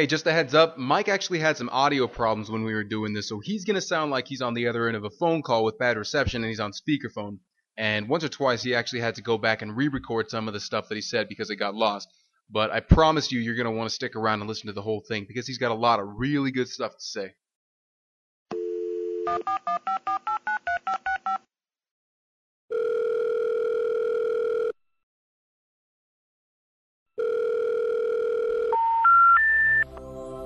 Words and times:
Hey, 0.00 0.06
just 0.06 0.26
a 0.26 0.32
heads 0.32 0.54
up, 0.54 0.78
Mike 0.78 1.10
actually 1.10 1.40
had 1.40 1.58
some 1.58 1.68
audio 1.68 2.06
problems 2.06 2.50
when 2.50 2.64
we 2.64 2.72
were 2.72 2.84
doing 2.84 3.12
this, 3.12 3.28
so 3.28 3.38
he's 3.38 3.66
gonna 3.66 3.82
sound 3.82 4.10
like 4.10 4.26
he's 4.26 4.40
on 4.40 4.54
the 4.54 4.66
other 4.66 4.88
end 4.88 4.96
of 4.96 5.04
a 5.04 5.10
phone 5.10 5.42
call 5.42 5.62
with 5.62 5.76
bad 5.76 5.98
reception 5.98 6.42
and 6.42 6.48
he's 6.48 6.58
on 6.58 6.72
speakerphone. 6.72 7.40
And 7.76 8.08
once 8.08 8.24
or 8.24 8.30
twice 8.30 8.62
he 8.62 8.74
actually 8.74 9.00
had 9.00 9.16
to 9.16 9.22
go 9.22 9.36
back 9.36 9.60
and 9.60 9.76
re-record 9.76 10.30
some 10.30 10.48
of 10.48 10.54
the 10.54 10.60
stuff 10.60 10.88
that 10.88 10.94
he 10.94 11.02
said 11.02 11.28
because 11.28 11.50
it 11.50 11.56
got 11.56 11.74
lost. 11.74 12.08
But 12.48 12.70
I 12.70 12.80
promise 12.80 13.30
you, 13.30 13.40
you're 13.40 13.56
gonna 13.56 13.72
want 13.72 13.90
to 13.90 13.94
stick 13.94 14.16
around 14.16 14.40
and 14.40 14.48
listen 14.48 14.68
to 14.68 14.72
the 14.72 14.80
whole 14.80 15.04
thing 15.06 15.26
because 15.28 15.46
he's 15.46 15.58
got 15.58 15.70
a 15.70 15.74
lot 15.74 16.00
of 16.00 16.06
really 16.16 16.50
good 16.50 16.70
stuff 16.70 16.92
to 16.92 17.04
say. 17.04 17.34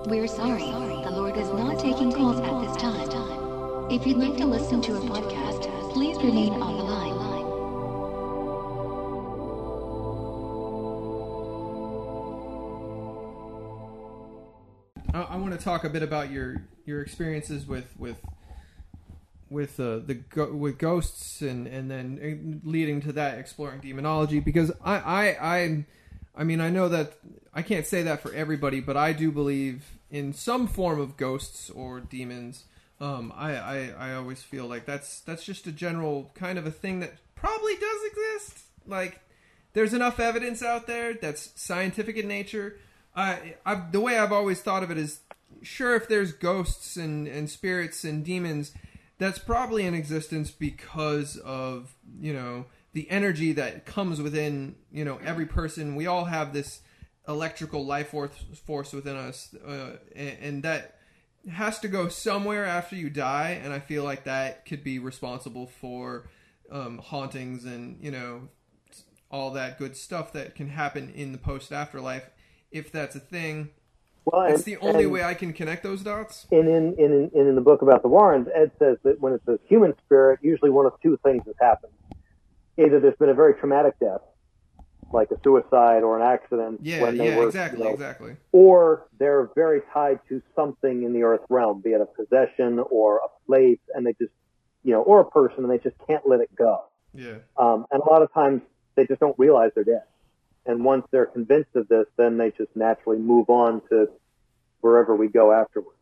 We're 0.07 0.27
sorry. 0.27 0.67
The 0.67 1.11
Lord 1.11 1.35
is 1.39 1.49
not 1.49 1.79
taking 1.79 2.13
calls 2.13 2.39
at 2.39 2.61
this 2.61 2.77
time. 2.77 3.91
If 3.91 4.07
you'd 4.07 4.19
like 4.19 4.37
to 4.37 4.45
listen 4.45 4.83
to 4.83 4.97
a 4.97 5.01
podcast, 5.01 5.93
please 5.95 6.19
remain 6.19 6.53
on 6.53 6.77
the 6.77 6.85
line. 6.85 7.15
I, 15.15 15.35
I 15.35 15.37
want 15.37 15.59
to 15.59 15.65
talk 15.65 15.85
a 15.85 15.89
bit 15.89 16.03
about 16.03 16.31
your 16.31 16.67
your 16.85 17.01
experiences 17.01 17.67
with 17.67 17.87
with 17.99 18.19
with 19.49 19.81
uh, 19.81 20.01
the 20.01 20.23
with 20.53 20.77
ghosts 20.77 21.41
and 21.41 21.67
and 21.67 21.91
then 21.91 22.61
leading 22.63 23.01
to 23.01 23.13
that 23.13 23.39
exploring 23.39 23.81
demonology 23.81 24.41
because 24.41 24.71
I 24.85 24.99
I 24.99 25.37
I 25.41 25.87
I 26.37 26.45
mean 26.45 26.61
I 26.61 26.71
know 26.71 26.89
that 26.89 27.15
I 27.53 27.63
can't 27.63 27.87
say 27.87 28.03
that 28.03 28.21
for 28.21 28.33
everybody 28.33 28.81
but 28.81 28.97
I 28.97 29.13
do 29.13 29.31
believe 29.31 29.85
in 30.11 30.33
some 30.33 30.67
form 30.67 31.01
of 31.01 31.17
ghosts 31.17 31.71
or 31.71 32.01
demons. 32.01 32.65
Um, 33.01 33.33
I, 33.37 33.57
I 33.57 33.95
I 33.99 34.15
always 34.15 34.43
feel 34.43 34.67
like 34.67 34.87
that's 34.87 35.21
that's 35.21 35.45
just 35.45 35.67
a 35.67 35.73
general 35.73 36.31
kind 36.35 36.59
of 36.59 36.67
a 36.67 36.71
thing 36.71 37.01
that 37.01 37.15
probably 37.35 37.75
does 37.75 38.01
exist. 38.07 38.65
Like 38.87 39.21
there's 39.75 39.93
enough 39.93 40.21
evidence 40.21 40.63
out 40.63 40.87
there 40.87 41.15
that's 41.15 41.51
scientific 41.61 42.17
in 42.17 42.29
nature. 42.29 42.79
I, 43.15 43.57
I 43.67 43.83
the 43.91 44.01
way 44.01 44.19
I've 44.19 44.33
always 44.33 44.61
thought 44.61 44.83
of 44.83 44.91
it 44.91 44.99
is 44.99 45.21
sure 45.63 45.95
if 45.95 46.09
there's 46.09 46.33
ghosts 46.33 46.97
and, 46.97 47.27
and 47.27 47.51
spirits 47.51 48.05
and 48.05 48.25
demons, 48.25 48.73
that's 49.19 49.39
probably 49.39 49.85
in 49.85 49.95
existence 49.95 50.51
because 50.51 51.37
of 51.39 51.95
you 52.21 52.33
know 52.33 52.67
the 52.95 53.11
energy 53.11 53.53
that 53.53 53.85
comes 53.85 54.23
within 54.23 54.77
you 54.91 55.05
know 55.05 55.19
every 55.23 55.47
person. 55.47 55.95
We 55.95 56.07
all 56.07 56.25
have 56.25 56.55
this 56.55 56.81
electrical 57.29 57.85
life 57.85 58.09
force 58.09 58.33
force 58.65 58.93
within 58.93 59.17
us, 59.17 59.55
uh, 59.67 59.97
and, 60.17 60.39
and 60.41 60.63
that 60.63 60.97
has 61.53 61.79
to 61.81 61.89
go 61.89 62.09
somewhere 62.09 62.65
after 62.65 62.97
you 62.97 63.11
die. 63.11 63.61
And 63.63 63.73
I 63.73 63.81
feel 63.81 64.03
like 64.03 64.25
that 64.25 64.65
could 64.65 64.83
be 64.83 64.99
responsible 64.99 65.67
for 65.67 66.31
um, 66.71 66.99
hauntings 66.99 67.65
and 67.67 68.03
you 68.03 68.11
know 68.11 68.49
all 69.31 69.51
that 69.51 69.79
good 69.79 69.97
stuff 69.97 70.33
that 70.33 70.55
can 70.55 70.69
happen 70.69 71.13
in 71.15 71.33
the 71.33 71.39
post 71.39 71.73
afterlife 71.73 72.31
if 72.71 72.91
that's 72.93 73.17
a 73.17 73.21
thing. 73.21 73.71
Well, 74.25 74.43
It's 74.43 74.59
and- 74.59 74.65
the 74.65 74.77
only 74.79 75.07
way 75.07 75.23
I 75.23 75.35
can 75.35 75.53
connect 75.53 75.83
those 75.83 76.03
dots. 76.03 76.47
And 76.51 76.69
in, 76.69 76.95
in, 76.99 77.31
in, 77.35 77.49
in 77.49 77.55
the 77.57 77.61
book 77.61 77.83
about 77.83 78.03
the 78.03 78.09
Warrens, 78.09 78.49
Ed 78.55 78.71
says 78.79 78.97
that 79.05 79.21
when 79.21 79.35
it's 79.35 79.47
a 79.49 79.59
human 79.69 79.95
spirit, 80.07 80.41
usually 80.43 80.71
one 80.71 80.87
of 80.87 80.93
two 81.03 81.19
things 81.23 81.43
has 81.47 81.57
happened. 81.61 81.93
Either 82.79 83.01
there's 83.01 83.17
been 83.17 83.29
a 83.29 83.35
very 83.35 83.55
traumatic 83.55 83.95
death, 84.01 84.21
like 85.13 85.31
a 85.31 85.41
suicide 85.45 86.03
or 86.03 86.19
an 86.19 86.27
accident 86.27 86.81
Yeah, 86.83 87.03
when 87.03 87.19
they 87.19 87.31
yeah, 87.31 87.37
were, 87.39 87.47
exactly, 87.47 87.79
you 87.79 87.85
know, 87.85 87.93
exactly. 87.93 88.37
or 88.53 89.07
they're 89.19 89.49
very 89.55 89.81
tied 89.93 90.19
to 90.29 90.43
something 90.57 91.05
in 91.05 91.13
the 91.13 91.23
earth 91.23 91.43
realm, 91.49 91.81
be 91.81 91.91
it 91.91 92.01
a 92.01 92.07
possession 92.07 92.81
or 92.91 93.19
a 93.19 93.29
place, 93.47 93.79
and 93.95 94.07
they 94.07 94.13
just, 94.15 94.33
you 94.83 94.93
know, 94.93 95.03
or 95.03 95.21
a 95.21 95.31
person, 95.31 95.65
and 95.65 95.71
they 95.71 95.79
just 95.79 95.97
can't 96.07 96.27
let 96.27 96.41
it 96.41 96.55
go. 96.57 96.85
Yeah. 97.15 97.37
Um, 97.57 97.87
and 97.93 98.03
a 98.03 98.11
lot 98.11 98.23
of 98.23 98.33
times 98.33 98.63
they 98.97 99.07
just 99.07 99.21
don't 99.21 99.39
realize 99.39 99.71
they're 99.75 99.85
dead. 99.85 100.03
And 100.67 100.85
once 100.85 101.07
they're 101.11 101.27
convinced 101.27 101.77
of 101.77 101.89
this, 101.89 102.07
then 102.17 102.39
they 102.39 102.51
just 102.51 102.75
naturally 102.75 103.19
move 103.19 103.51
on 103.51 103.83
to 103.91 104.09
wherever 104.81 105.15
we 105.15 105.29
go 105.29 105.53
afterwards. 105.53 105.99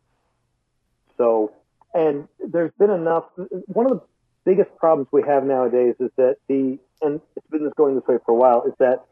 So, 1.17 1.53
and 1.93 2.27
there's 2.39 2.71
been 2.79 2.89
enough. 2.89 3.25
One 3.67 3.85
of 3.85 3.91
the 3.91 4.01
biggest 4.45 4.75
problems 4.77 5.07
we 5.11 5.23
have 5.23 5.43
nowadays 5.43 5.95
is 5.99 6.11
that 6.17 6.37
the, 6.47 6.79
and 7.01 7.21
it's 7.35 7.47
been 7.49 7.69
going 7.75 7.95
this 7.95 8.07
way 8.07 8.17
for 8.25 8.31
a 8.31 8.35
while, 8.35 8.63
is 8.63 8.73
that 8.79 9.05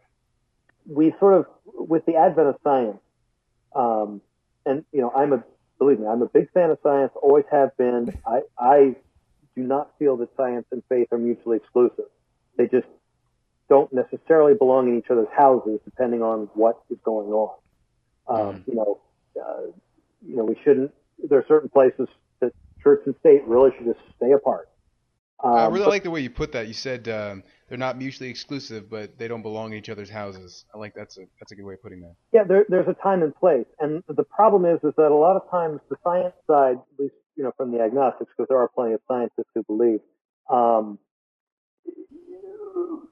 we 0.88 1.14
sort 1.19 1.34
of, 1.36 1.46
with 1.66 2.06
the 2.06 2.16
advent 2.16 2.47
of 2.50 2.56
science, 2.64 3.00
um, 3.75 4.22
and 4.66 4.84
you 4.91 5.02
know, 5.02 5.12
I'm 5.16 5.34
a, 5.34 5.44
believe 5.80 6.00
me, 6.00 6.08
I'm 6.08 6.22
a 6.22 6.28
big 6.28 6.52
fan 6.52 6.70
of 6.70 6.80
science, 6.84 7.12
always 7.22 7.46
have 7.52 7.75
been. 7.78 8.18
I, 8.25 8.41
I 8.59 8.96
do 9.56 9.64
not 9.64 9.91
feel 10.00 10.18
that 10.18 10.30
science 10.38 10.66
and 10.72 10.84
faith 10.90 11.08
are 11.12 11.18
mutually 11.18 11.58
exclusive. 11.58 12.06
They 12.58 12.68
just 12.68 12.88
don't 13.70 13.91
necessarily 13.94 14.53
belong 14.53 14.90
in 14.90 14.97
each 14.97 15.09
other's 15.09 15.31
houses, 15.36 15.80
depending 15.86 16.22
on 16.22 16.50
what 16.53 16.81
is 16.90 16.97
going 17.03 17.30
on. 17.30 17.56
Um, 18.28 18.64
You 18.68 18.75
know, 18.75 19.00
uh, 19.41 19.72
you 20.28 20.36
know, 20.36 20.44
we 20.44 20.56
shouldn't. 20.64 20.94
There 21.28 21.40
are 21.40 21.46
certain 21.47 21.70
places 21.70 22.08
that 22.40 22.53
church 22.84 23.02
and 23.06 23.16
state 23.20 23.44
really 23.46 23.72
should 23.78 23.86
just 23.86 24.00
stay 24.18 24.31
apart. 24.31 24.70
Um, 25.44 25.53
I 25.53 25.66
really 25.68 25.79
but- 25.79 25.90
like 25.90 26.03
the 26.03 26.12
way 26.12 26.22
you 26.22 26.29
put 26.29 26.52
that. 26.52 26.68
You 26.68 26.74
said 26.74 27.07
um, 27.07 27.44
they're 27.68 27.78
not 27.78 27.97
mutually 27.97 28.29
exclusive, 28.29 28.90
but 28.90 29.18
they 29.18 29.28
don't 29.28 29.41
belong 29.41 29.72
in 29.72 29.78
each 29.79 29.90
other's 29.90 30.09
houses. 30.09 30.66
I 30.74 30.78
like 30.78 30.94
that's 30.94 31.18
a 31.18 31.22
that's 31.40 31.52
a 31.52 31.56
good 31.56 31.66
way 31.66 31.74
of 31.74 31.81
putting 31.81 32.02
that. 32.02 32.16
Yeah, 32.31 32.44
there, 32.44 32.66
there's 32.69 32.88
a 32.88 32.94
time 32.94 33.24
and 33.24 33.35
place, 33.35 33.66
and 33.79 34.03
the 34.07 34.24
problem 34.24 34.66
is, 34.66 34.84
is 34.84 34.94
that 34.97 35.12
a 35.12 35.16
lot 35.16 35.35
of 35.35 35.50
times 35.50 35.79
the 35.90 35.96
science 36.03 36.35
side, 36.47 36.75
at 36.75 37.00
least 37.00 37.16
you 37.35 37.44
know 37.44 37.53
from 37.57 37.72
the 37.72 37.81
agnostics, 37.81 38.31
because 38.35 38.50
there 38.50 38.59
are 38.59 38.68
plenty 38.68 38.94
of 38.94 39.02
scientists 39.07 39.50
who 39.56 39.63
believe, 39.63 40.00
um, 40.50 41.00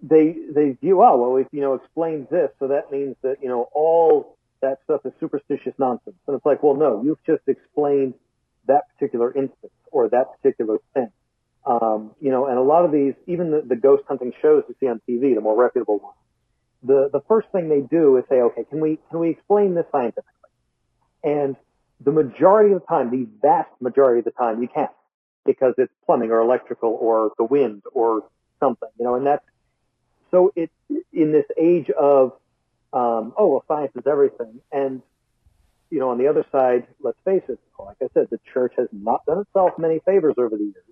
they 0.04 0.36
they 0.54 0.72
view, 0.82 1.02
oh 1.02 1.18
well, 1.18 1.32
we've 1.32 1.48
you 1.52 1.62
know 1.62 1.74
explained 1.74 2.28
this, 2.30 2.52
so 2.60 2.68
that 2.68 2.92
means 2.92 3.16
that 3.24 3.38
you 3.42 3.48
know 3.48 3.70
all 3.74 4.38
that 4.62 4.80
stuff 4.84 5.02
is 5.06 5.14
superstitious 5.20 5.74
nonsense, 5.80 6.18
and 6.28 6.36
it's 6.36 6.46
like, 6.46 6.62
well, 6.62 6.76
no, 6.76 7.02
you've 7.04 7.24
just 7.26 7.48
explained 7.48 8.14
that 8.68 8.84
particular 8.94 9.34
instance 9.34 9.74
or 9.92 10.10
that 10.10 10.28
particular 10.36 10.78
thing. 10.94 11.10
Um, 11.66 12.12
you 12.22 12.32
know, 12.32 12.48
and 12.48 12.58
a 12.58 12.62
lot 12.62 12.86
of 12.86 12.92
these, 12.92 13.14
even 13.28 13.52
the, 13.52 13.62
the 13.62 13.76
ghost 13.76 14.04
hunting 14.08 14.34
shows 14.42 14.64
you 14.68 14.76
see 14.80 14.88
on 14.88 15.02
TV, 15.08 15.36
the 15.36 15.42
more 15.42 15.56
reputable 15.56 16.00
ones 16.00 16.16
the 16.84 17.10
the 17.12 17.22
first 17.28 17.48
thing 17.52 17.70
they 17.70 17.82
do 17.82 18.18
is 18.18 18.24
say, 18.30 18.42
okay, 18.42 18.64
can 18.70 18.80
we 18.80 19.00
can 19.10 19.20
we 19.20 19.30
explain 19.30 19.76
this 19.76 19.86
scientifically? 19.92 20.24
And 21.24 21.56
the 22.02 22.12
majority 22.12 22.74
of 22.74 22.82
the 22.82 22.88
time, 22.88 23.12
the 23.12 23.28
vast 23.42 23.70
majority 23.82 24.20
of 24.20 24.26
the 24.26 24.32
time, 24.32 24.62
you 24.62 24.70
can't 24.70 24.92
because 25.46 25.74
it's 25.78 25.92
plumbing 26.06 26.32
or 26.32 26.40
electrical 26.40 26.98
or 27.00 27.32
the 27.38 27.44
wind 27.44 27.84
or 27.94 28.24
something, 28.60 28.90
you 28.98 29.06
know. 29.06 29.16
And 29.16 29.26
that's 29.26 29.44
so 30.32 30.54
it 30.56 30.72
in 31.12 31.32
this 31.32 31.46
age 31.58 31.90
of 31.90 32.34
um, 32.94 33.34
oh 33.38 33.48
well, 33.48 33.64
science 33.68 33.92
is 33.96 34.08
everything, 34.08 34.62
and 34.72 35.02
you 35.90 36.00
know, 36.00 36.12
on 36.12 36.18
the 36.18 36.28
other 36.28 36.46
side, 36.52 36.88
let's 37.02 37.18
face 37.26 37.44
it, 37.50 37.60
like 37.78 37.98
I 38.02 38.08
said, 38.14 38.28
the 38.30 38.40
church 38.54 38.74
has 38.78 38.88
not 38.92 39.26
done 39.26 39.40
itself 39.40 39.72
many 39.78 40.00
favors 40.06 40.36
over 40.38 40.56
the 40.56 40.64
years. 40.64 40.84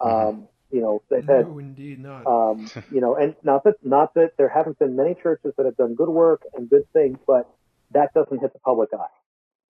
Um, 0.00 0.48
you 0.70 0.80
know, 0.80 1.02
they've 1.10 1.26
had 1.26 1.48
No, 1.48 1.58
indeed 1.58 1.98
not. 2.00 2.26
um, 2.26 2.70
you 2.92 3.00
know, 3.00 3.16
and 3.16 3.34
not 3.42 3.64
that 3.64 3.74
not 3.82 4.14
that 4.14 4.32
there 4.38 4.48
haven't 4.48 4.78
been 4.78 4.96
many 4.96 5.14
churches 5.20 5.52
that 5.56 5.66
have 5.66 5.76
done 5.76 5.94
good 5.94 6.08
work 6.08 6.42
and 6.54 6.70
good 6.70 6.84
things, 6.92 7.18
but 7.26 7.48
that 7.92 8.14
doesn't 8.14 8.40
hit 8.40 8.52
the 8.52 8.58
public 8.60 8.90
eye. 8.92 9.06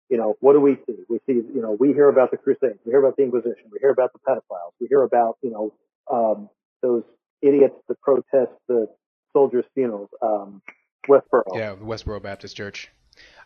You 0.09 0.17
know, 0.17 0.35
what 0.39 0.53
do 0.53 0.61
we 0.61 0.77
see? 0.87 0.95
We 1.09 1.19
see, 1.27 1.33
you 1.33 1.61
know, 1.61 1.75
we 1.77 1.93
hear 1.93 2.07
about 2.07 2.31
the 2.31 2.37
Crusades, 2.37 2.79
we 2.85 2.91
hear 2.91 2.99
about 2.99 3.17
the 3.17 3.23
Inquisition, 3.23 3.65
we 3.71 3.79
hear 3.79 3.89
about 3.91 4.11
the 4.13 4.19
pedophiles, 4.19 4.71
we 4.79 4.87
hear 4.87 5.03
about, 5.03 5.37
you 5.41 5.51
know, 5.51 5.73
um, 6.09 6.49
those 6.81 7.03
idiots 7.41 7.75
that 7.89 7.99
protest 8.01 8.51
the 8.67 8.87
soldiers' 9.33 9.65
funerals, 9.73 10.09
um, 10.21 10.61
Westboro. 11.07 11.43
Yeah, 11.53 11.75
the 11.75 11.83
Westboro 11.83 12.21
Baptist 12.21 12.55
Church. 12.55 12.89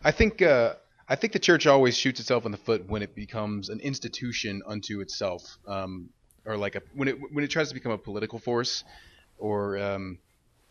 I 0.04 0.12
think 0.12 0.40
uh, 0.40 0.74
I 1.08 1.16
think 1.16 1.32
the 1.32 1.38
church 1.38 1.66
always 1.66 1.96
shoots 1.96 2.20
itself 2.20 2.46
in 2.46 2.52
the 2.52 2.58
foot 2.58 2.88
when 2.88 3.02
it 3.02 3.14
becomes 3.14 3.68
an 3.68 3.80
institution 3.80 4.62
unto 4.66 5.00
itself, 5.00 5.42
um, 5.66 6.10
or 6.44 6.56
like 6.56 6.74
a 6.74 6.82
when 6.94 7.08
it 7.08 7.16
when 7.32 7.44
it 7.44 7.48
tries 7.48 7.68
to 7.68 7.74
become 7.74 7.92
a 7.92 7.98
political 7.98 8.38
force, 8.38 8.84
or 9.38 9.78
um, 9.78 10.18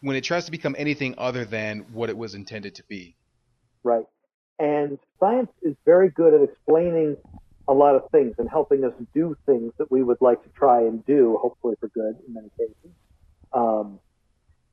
when 0.02 0.16
it 0.16 0.22
tries 0.22 0.46
to 0.46 0.52
become 0.52 0.76
anything 0.78 1.16
other 1.18 1.46
than 1.46 1.86
what 1.94 2.10
it 2.10 2.18
was 2.18 2.36
intended 2.36 2.76
to 2.76 2.84
be. 2.84 3.16
Right. 3.84 4.06
And 4.60 5.00
science 5.20 5.50
is 5.62 5.76
very 5.86 6.10
good 6.10 6.34
at 6.34 6.42
explaining 6.42 7.18
a 7.68 7.74
lot 7.74 7.96
of 7.96 8.10
things 8.12 8.36
and 8.38 8.50
helping 8.50 8.84
us 8.84 8.94
do 9.14 9.36
things 9.46 9.72
that 9.78 9.92
we 9.92 10.04
would 10.04 10.18
like 10.22 10.44
to 10.44 10.50
try 10.50 10.82
and 10.82 11.06
do, 11.06 11.38
hopefully 11.42 11.76
for 11.80 11.88
good 11.90 12.16
in 12.28 12.34
many 12.34 12.50
cases. 12.58 12.92
Um, 13.54 14.00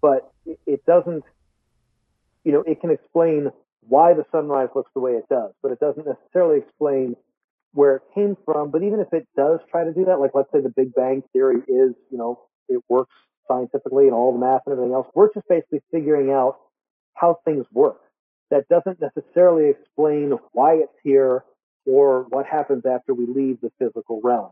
but 0.00 0.32
it, 0.44 0.58
it 0.66 0.86
doesn't, 0.86 1.24
you 2.44 2.52
know, 2.52 2.62
it 2.66 2.80
can 2.80 2.90
explain 2.90 3.50
why 3.88 4.14
the 4.14 4.24
sunrise 4.30 4.68
looks 4.74 4.90
the 4.94 5.00
way 5.00 5.12
it 5.12 5.28
does, 5.28 5.52
but 5.62 5.72
it 5.72 5.80
doesn't 5.80 6.06
necessarily 6.06 6.58
explain 6.58 7.16
where 7.72 7.96
it 7.96 8.02
came 8.14 8.36
from. 8.44 8.70
But 8.70 8.82
even 8.82 9.00
if 9.00 9.12
it 9.12 9.26
does 9.36 9.60
try 9.70 9.84
to 9.84 9.92
do 9.92 10.06
that, 10.06 10.20
like 10.20 10.32
let's 10.34 10.50
say 10.52 10.60
the 10.60 10.72
Big 10.74 10.94
Bang 10.94 11.22
Theory 11.32 11.58
is, 11.68 11.94
you 12.10 12.18
know, 12.18 12.40
it 12.68 12.82
works 12.88 13.14
scientifically 13.46 14.04
and 14.06 14.14
all 14.14 14.32
the 14.32 14.38
math 14.38 14.62
and 14.66 14.72
everything 14.72 14.94
else, 14.94 15.06
we're 15.14 15.32
just 15.32 15.48
basically 15.48 15.80
figuring 15.92 16.30
out 16.30 16.58
how 17.14 17.38
things 17.44 17.66
work. 17.72 18.00
that 18.50 18.68
doesn't 18.68 18.98
necessarily 19.00 19.70
explain 19.70 20.32
why 20.52 20.74
it's 20.74 20.92
here 21.02 21.44
or 21.86 22.24
what 22.30 22.46
happens 22.46 22.84
after 22.86 23.14
we 23.14 23.26
leave 23.26 23.60
the 23.60 23.70
physical 23.78 24.20
realm. 24.22 24.50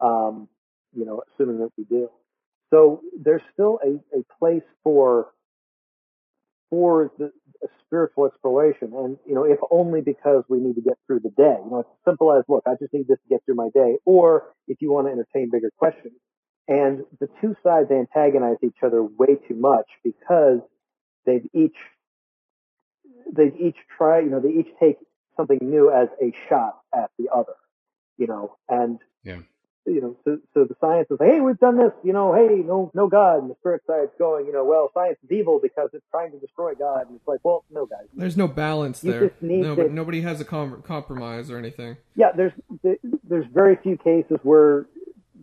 Um, 0.00 0.48
you 0.94 1.04
know, 1.04 1.22
assuming 1.34 1.58
that 1.58 1.70
we 1.76 1.84
do. 1.84 2.08
So 2.70 3.02
there's 3.18 3.42
still 3.52 3.78
a, 3.84 4.18
a 4.18 4.22
place 4.38 4.62
for 4.82 5.28
for 6.70 7.12
the 7.18 7.32
spiritual 7.84 8.26
exploration, 8.26 8.92
and 8.94 9.18
you 9.26 9.34
know, 9.34 9.44
if 9.44 9.58
only 9.70 10.00
because 10.00 10.44
we 10.48 10.60
need 10.60 10.76
to 10.76 10.80
get 10.80 10.96
through 11.06 11.20
the 11.20 11.30
day. 11.30 11.56
You 11.64 11.70
know, 11.70 11.80
it's 11.80 11.88
as 11.90 12.10
simple 12.12 12.32
as, 12.32 12.44
look, 12.48 12.62
I 12.66 12.74
just 12.80 12.94
need 12.94 13.08
this 13.08 13.18
to 13.18 13.28
get 13.28 13.44
through 13.44 13.56
my 13.56 13.68
day, 13.74 13.98
or 14.04 14.54
if 14.68 14.80
you 14.80 14.92
want 14.92 15.08
to 15.08 15.12
entertain 15.12 15.50
bigger 15.50 15.70
questions. 15.76 16.14
And 16.68 17.04
the 17.18 17.28
two 17.40 17.56
sides 17.64 17.90
antagonize 17.90 18.58
each 18.62 18.76
other 18.84 19.02
way 19.02 19.34
too 19.48 19.56
much 19.56 19.88
because 20.04 20.60
they've 21.26 21.44
each 21.52 21.76
they've 23.32 23.56
each 23.58 23.76
try, 23.96 24.20
you 24.20 24.30
know, 24.30 24.40
they 24.40 24.50
each 24.50 24.68
take 24.78 24.96
something 25.36 25.58
new 25.60 25.90
as 25.90 26.08
a 26.22 26.32
shot 26.48 26.78
at 26.94 27.10
the 27.18 27.28
other, 27.34 27.54
you 28.18 28.28
know, 28.28 28.56
and 28.68 29.00
Yeah. 29.24 29.40
You 29.86 30.00
know, 30.00 30.16
so, 30.24 30.38
so 30.54 30.64
the 30.64 30.74
science 30.80 31.08
is 31.10 31.18
like, 31.18 31.30
hey, 31.30 31.40
we've 31.40 31.58
done 31.58 31.76
this, 31.78 31.92
you 32.04 32.12
know, 32.12 32.34
hey, 32.34 32.62
no, 32.62 32.90
no 32.94 33.08
God, 33.08 33.38
and 33.42 33.50
the 33.50 33.54
spirit 33.60 33.82
side's 33.86 34.10
going, 34.18 34.46
you 34.46 34.52
know, 34.52 34.64
well, 34.64 34.90
science 34.94 35.16
is 35.24 35.30
evil 35.32 35.58
because 35.62 35.88
it's 35.92 36.04
trying 36.10 36.30
to 36.32 36.38
destroy 36.38 36.74
God, 36.74 37.06
and 37.08 37.16
it's 37.16 37.26
like, 37.26 37.40
well, 37.42 37.64
no, 37.70 37.86
guys, 37.86 38.06
There's 38.14 38.36
no 38.36 38.46
balance 38.46 39.02
You 39.02 39.12
there. 39.12 39.32
no, 39.40 39.74
to- 39.74 39.82
but 39.84 39.90
nobody 39.92 40.20
has 40.20 40.40
a 40.40 40.44
com- 40.44 40.82
compromise 40.82 41.50
or 41.50 41.56
anything. 41.58 41.96
yeah, 42.14 42.32
there's 42.32 42.52
there's 43.24 43.46
very 43.52 43.76
few 43.82 43.96
cases 43.96 44.38
where 44.42 44.86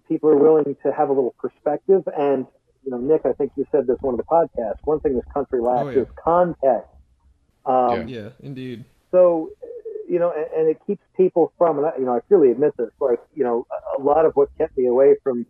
people 0.07 0.30
are 0.30 0.38
willing 0.38 0.75
to 0.83 0.92
have 0.94 1.10
a 1.10 1.13
little 1.13 1.36
perspective. 1.40 2.04
And 2.18 2.45
you 2.86 2.92
know, 2.92 2.98
Nick, 3.00 3.22
I 3.25 3.33
think 3.33 3.51
you 3.57 3.66
said 3.72 3.88
this 3.88 3.98
one 4.01 4.13
of 4.13 4.18
the 4.18 4.24
podcasts. 4.24 4.78
One 4.86 5.00
thing 5.01 5.16
this 5.16 5.25
country 5.33 5.60
lacks 5.62 5.88
Oh, 5.88 5.90
yeah. 5.90 6.01
is 6.01 6.07
context. 6.24 6.90
Um, 7.66 8.07
Yeah, 8.07 8.30
indeed. 8.40 8.86
So, 9.12 9.50
you 10.07 10.19
know, 10.19 10.31
and, 10.31 10.45
and 10.56 10.69
it 10.69 10.80
keeps 10.88 11.01
people 11.15 11.54
from, 11.57 11.77
and 11.77 11.88
I, 11.88 11.92
you 11.98 12.06
know, 12.06 12.15
I 12.15 12.19
freely 12.27 12.51
admit 12.51 12.75
this. 12.77 12.89
Like, 13.00 13.19
you 13.36 13.44
know, 13.44 13.68
a, 13.71 14.01
a 14.01 14.04
lot 14.04 14.25
of 14.25 14.33
what 14.33 14.50
kept 14.57 14.77
me 14.77 14.88
away 14.88 15.15
from 15.24 15.45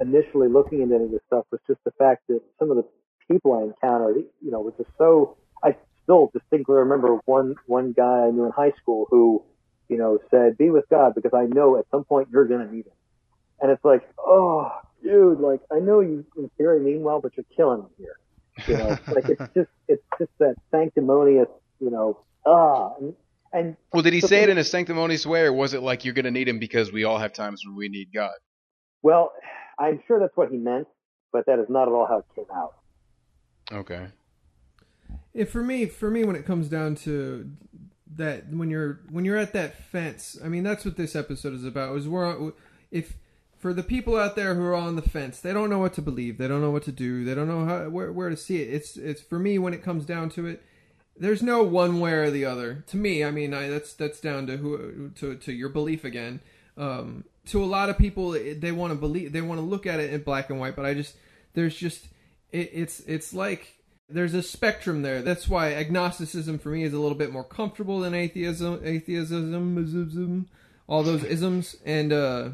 initially 0.00 0.48
looking 0.48 0.82
into 0.82 0.94
any 0.94 1.04
of 1.04 1.10
this 1.10 1.20
stuff 1.26 1.44
was 1.50 1.60
just 1.66 1.82
the 1.84 1.90
fact 1.92 2.26
that 2.28 2.40
some 2.58 2.70
of 2.70 2.76
the 2.76 2.84
people 3.30 3.52
I 3.54 3.64
encountered, 3.64 4.24
you 4.42 4.50
know, 4.50 4.60
was 4.60 4.74
just 4.76 4.90
so. 4.98 5.36
I 5.62 5.76
still 6.04 6.30
distinctly 6.32 6.76
remember 6.76 7.18
one 7.26 7.56
one 7.66 7.92
guy 7.92 8.26
I 8.26 8.30
knew 8.30 8.44
in 8.44 8.52
high 8.52 8.72
school 8.80 9.06
who, 9.10 9.42
you 9.88 9.98
know, 9.98 10.18
said, 10.30 10.56
"Be 10.56 10.70
with 10.70 10.88
God 10.88 11.14
because 11.14 11.32
I 11.34 11.44
know 11.44 11.76
at 11.78 11.86
some 11.90 12.04
point 12.04 12.28
you're 12.32 12.46
going 12.46 12.66
to 12.66 12.74
need 12.74 12.86
Him." 12.86 12.92
And 13.60 13.70
it's 13.72 13.84
like, 13.84 14.08
oh, 14.18 14.70
dude, 15.02 15.40
like 15.40 15.60
I 15.70 15.80
know 15.80 16.00
you 16.00 16.24
in 16.36 16.50
theory 16.56 16.80
mean 16.80 17.02
well, 17.02 17.20
but 17.20 17.36
you're 17.36 17.46
killing 17.56 17.82
me 17.82 17.88
here. 17.98 18.18
You 18.66 18.76
know, 18.76 18.98
like 19.14 19.28
it's 19.28 19.42
just 19.54 19.70
it's 19.88 20.02
just 20.18 20.30
that 20.38 20.54
sanctimonious, 20.70 21.48
you 21.80 21.90
know, 21.90 22.20
ah, 22.46 22.94
and, 23.00 23.14
and 23.52 23.76
Well, 23.92 24.02
did 24.02 24.12
he 24.12 24.20
say 24.20 24.42
it 24.42 24.48
in 24.48 24.58
a 24.58 24.64
sanctimonious 24.64 25.26
way, 25.26 25.42
or 25.42 25.52
was 25.52 25.74
it 25.74 25.82
like 25.82 26.04
you're 26.04 26.14
gonna 26.14 26.30
need 26.30 26.48
him 26.48 26.58
because 26.58 26.92
we 26.92 27.04
all 27.04 27.18
have 27.18 27.32
times 27.32 27.62
when 27.66 27.76
we 27.76 27.88
need 27.88 28.12
God? 28.12 28.34
well, 29.02 29.32
I'm 29.78 30.02
sure 30.06 30.18
that's 30.18 30.36
what 30.36 30.50
he 30.50 30.56
meant, 30.56 30.88
but 31.32 31.46
that 31.46 31.58
is 31.58 31.66
not 31.68 31.88
at 31.88 31.92
all 31.94 32.06
how 32.06 32.18
it 32.18 32.24
came 32.34 32.46
out. 32.54 32.74
Okay. 33.72 34.08
Yeah, 35.32 35.44
for 35.44 35.62
me, 35.62 35.86
for 35.86 36.10
me, 36.10 36.24
when 36.24 36.36
it 36.36 36.44
comes 36.44 36.68
down 36.68 36.96
to 36.96 37.50
that, 38.16 38.48
when 38.52 38.70
you're 38.70 39.00
when 39.10 39.24
you're 39.24 39.36
at 39.36 39.52
that 39.52 39.76
fence, 39.84 40.36
I 40.42 40.48
mean, 40.48 40.64
that's 40.64 40.84
what 40.84 40.96
this 40.96 41.14
episode 41.14 41.54
is 41.54 41.64
about. 41.64 41.96
Is 41.96 42.08
we're 42.08 42.52
if 42.90 43.16
for 43.56 43.72
the 43.72 43.82
people 43.82 44.16
out 44.16 44.36
there 44.36 44.54
who 44.54 44.64
are 44.64 44.74
on 44.74 44.96
the 44.96 45.02
fence, 45.02 45.40
they 45.40 45.52
don't 45.52 45.70
know 45.70 45.78
what 45.78 45.92
to 45.94 46.02
believe, 46.02 46.38
they 46.38 46.48
don't 46.48 46.60
know 46.60 46.70
what 46.70 46.84
to 46.84 46.92
do, 46.92 47.24
they 47.24 47.34
don't 47.34 47.48
know 47.48 47.64
how 47.64 47.88
where 47.88 48.12
where 48.12 48.30
to 48.30 48.36
see 48.36 48.62
it. 48.62 48.72
It's 48.72 48.96
it's 48.96 49.20
for 49.20 49.38
me 49.38 49.58
when 49.58 49.74
it 49.74 49.82
comes 49.82 50.04
down 50.04 50.30
to 50.30 50.46
it. 50.46 50.62
There's 51.18 51.42
no 51.42 51.62
one 51.62 52.00
way 52.00 52.12
or 52.12 52.30
the 52.30 52.44
other. 52.44 52.84
To 52.88 52.96
me, 52.96 53.24
I 53.24 53.30
mean, 53.30 53.52
I, 53.52 53.68
that's 53.68 53.92
that's 53.94 54.20
down 54.20 54.46
to 54.46 54.56
who 54.56 55.10
to 55.16 55.36
to 55.36 55.52
your 55.52 55.68
belief 55.68 56.04
again. 56.04 56.40
Um, 56.76 57.24
to 57.46 57.62
a 57.62 57.66
lot 57.66 57.88
of 57.88 57.98
people, 57.98 58.32
they 58.32 58.72
want 58.72 58.92
to 58.92 58.98
believe, 58.98 59.32
they 59.32 59.40
want 59.40 59.58
to 59.58 59.66
look 59.66 59.86
at 59.86 60.00
it 60.00 60.12
in 60.12 60.22
black 60.22 60.50
and 60.50 60.60
white. 60.60 60.76
But 60.76 60.86
I 60.86 60.94
just 60.94 61.16
there's 61.54 61.76
just 61.76 62.06
it, 62.52 62.70
it's 62.72 63.00
it's 63.00 63.34
like 63.34 63.74
there's 64.08 64.34
a 64.34 64.42
spectrum 64.42 65.02
there. 65.02 65.22
That's 65.22 65.48
why 65.48 65.74
agnosticism 65.74 66.58
for 66.58 66.70
me 66.70 66.82
is 66.84 66.92
a 66.92 66.98
little 66.98 67.18
bit 67.18 67.32
more 67.32 67.44
comfortable 67.44 68.00
than 68.00 68.14
atheism, 68.14 68.80
atheism, 68.84 70.48
all 70.86 71.02
those 71.02 71.24
isms, 71.24 71.76
and 71.84 72.12
uh, 72.12 72.50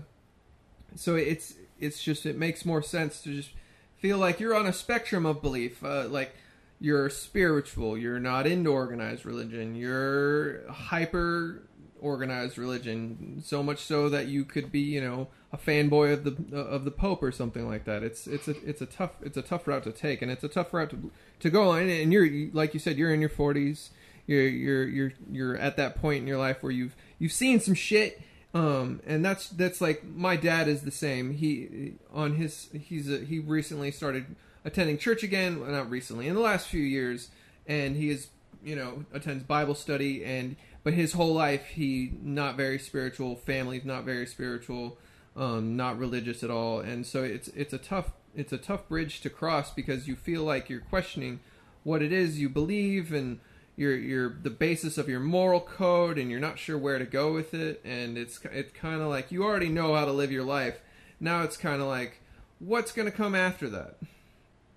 so 0.96 1.14
it's 1.16 1.54
it's 1.78 2.02
just 2.02 2.26
it 2.26 2.36
makes 2.36 2.64
more 2.64 2.82
sense 2.82 3.20
to 3.22 3.34
just 3.34 3.50
feel 3.98 4.18
like 4.18 4.40
you're 4.40 4.54
on 4.54 4.66
a 4.66 4.72
spectrum 4.72 5.26
of 5.26 5.40
belief, 5.40 5.82
uh, 5.84 6.06
like 6.08 6.34
you're 6.80 7.08
spiritual, 7.10 7.96
you're 7.96 8.20
not 8.20 8.46
into 8.46 8.70
organized 8.70 9.24
religion, 9.24 9.74
you're 9.74 10.68
hyper 10.70 11.62
organized 12.00 12.58
religion, 12.58 13.40
so 13.42 13.62
much 13.62 13.78
so 13.78 14.08
that 14.10 14.26
you 14.26 14.44
could 14.44 14.70
be, 14.70 14.80
you 14.80 15.00
know, 15.00 15.28
a 15.52 15.56
fanboy 15.56 16.12
of 16.12 16.24
the 16.24 16.56
of 16.56 16.84
the 16.84 16.90
Pope 16.90 17.22
or 17.22 17.32
something 17.32 17.66
like 17.66 17.84
that. 17.84 18.02
It's 18.02 18.26
it's 18.26 18.48
a 18.48 18.54
it's 18.68 18.82
a 18.82 18.86
tough 18.86 19.12
it's 19.22 19.36
a 19.36 19.42
tough 19.42 19.66
route 19.66 19.84
to 19.84 19.92
take, 19.92 20.20
and 20.20 20.30
it's 20.30 20.44
a 20.44 20.48
tough 20.48 20.74
route 20.74 20.90
to 20.90 21.10
to 21.40 21.50
go 21.50 21.70
on. 21.70 21.88
And 21.88 22.12
you're 22.12 22.50
like 22.52 22.74
you 22.74 22.80
said, 22.80 22.98
you're 22.98 23.14
in 23.14 23.20
your 23.20 23.30
forties. 23.30 23.90
You're 24.26 24.46
you're 24.46 24.86
you're 24.86 25.12
you're 25.30 25.56
at 25.56 25.76
that 25.76 25.96
point 26.00 26.22
in 26.22 26.26
your 26.26 26.38
life 26.38 26.62
where 26.62 26.72
you've 26.72 26.94
you've 27.18 27.32
seen 27.32 27.60
some 27.60 27.74
shit. 27.74 28.20
Um, 28.52 29.00
and 29.06 29.24
that's 29.24 29.48
that's 29.48 29.80
like 29.80 30.04
my 30.04 30.36
dad 30.36 30.68
is 30.68 30.82
the 30.82 30.92
same. 30.92 31.32
He 31.32 31.94
on 32.12 32.34
his 32.34 32.68
he's 32.72 33.10
a, 33.10 33.18
he 33.18 33.38
recently 33.38 33.90
started 33.90 34.36
attending 34.64 34.98
church 34.98 35.22
again. 35.22 35.60
Well, 35.60 35.70
not 35.70 35.90
recently, 35.90 36.28
in 36.28 36.34
the 36.34 36.40
last 36.40 36.68
few 36.68 36.82
years, 36.82 37.30
and 37.66 37.96
he 37.96 38.10
is 38.10 38.28
you 38.62 38.76
know 38.76 39.04
attends 39.12 39.44
Bible 39.44 39.74
study 39.74 40.24
and 40.24 40.56
but 40.82 40.94
his 40.94 41.12
whole 41.12 41.34
life 41.34 41.66
he 41.66 42.12
not 42.22 42.56
very 42.56 42.78
spiritual. 42.78 43.36
Family's 43.36 43.84
not 43.84 44.04
very 44.04 44.26
spiritual. 44.26 44.98
Um, 45.36 45.76
not 45.76 45.98
religious 45.98 46.44
at 46.44 46.50
all, 46.50 46.78
and 46.78 47.04
so 47.04 47.24
it's 47.24 47.48
it's 47.48 47.72
a 47.72 47.78
tough 47.78 48.12
it's 48.36 48.52
a 48.52 48.58
tough 48.58 48.88
bridge 48.88 49.20
to 49.22 49.30
cross 49.30 49.72
because 49.72 50.06
you 50.06 50.16
feel 50.16 50.44
like 50.44 50.68
you're 50.68 50.80
questioning 50.80 51.40
what 51.82 52.02
it 52.02 52.12
is 52.12 52.38
you 52.38 52.48
believe 52.48 53.12
and 53.12 53.40
your 53.76 53.96
your 53.96 54.36
the 54.42 54.50
basis 54.50 54.98
of 54.98 55.08
your 55.08 55.20
moral 55.20 55.60
code 55.60 56.18
and 56.18 56.30
you're 56.30 56.40
not 56.40 56.58
sure 56.58 56.78
where 56.78 56.98
to 56.98 57.04
go 57.04 57.32
with 57.32 57.54
it 57.54 57.80
and 57.84 58.16
it's 58.16 58.38
it's 58.52 58.72
kind 58.72 59.00
of 59.00 59.08
like 59.08 59.30
you 59.30 59.42
already 59.42 59.68
know 59.68 59.94
how 59.94 60.04
to 60.04 60.12
live 60.12 60.30
your 60.30 60.44
life 60.44 60.80
now 61.20 61.42
it's 61.42 61.56
kind 61.56 61.80
of 61.80 61.88
like 61.88 62.20
what's 62.58 62.92
going 62.92 63.06
to 63.06 63.16
come 63.16 63.34
after 63.34 63.68
that 63.68 63.96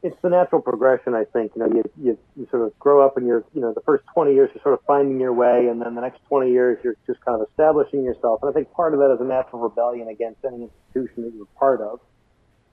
It's 0.03 0.15
the 0.21 0.29
natural 0.29 0.61
progression, 0.61 1.15
I 1.15 1.25
think. 1.25 1.53
You 1.55 1.61
know, 1.61 1.67
you, 1.67 1.83
you 2.01 2.17
you 2.35 2.47
sort 2.51 2.63
of 2.63 2.77
grow 2.79 3.03
up 3.05 3.17
and 3.17 3.25
you're, 3.25 3.43
you 3.53 3.61
know, 3.61 3.73
the 3.73 3.81
first 3.81 4.03
20 4.13 4.33
years 4.33 4.49
you're 4.53 4.61
sort 4.61 4.75
of 4.75 4.81
finding 4.85 5.19
your 5.19 5.33
way, 5.33 5.67
and 5.67 5.81
then 5.81 5.95
the 5.95 6.01
next 6.01 6.19
20 6.27 6.51
years 6.51 6.77
you're 6.83 6.95
just 7.07 7.19
kind 7.25 7.41
of 7.41 7.47
establishing 7.49 8.03
yourself. 8.03 8.41
And 8.43 8.49
I 8.49 8.53
think 8.53 8.71
part 8.73 8.93
of 8.93 8.99
that 8.99 9.11
is 9.13 9.21
a 9.21 9.23
natural 9.23 9.61
rebellion 9.61 10.07
against 10.07 10.45
any 10.45 10.69
institution 10.69 11.23
that 11.23 11.33
you're 11.35 11.47
part 11.57 11.81
of. 11.81 11.99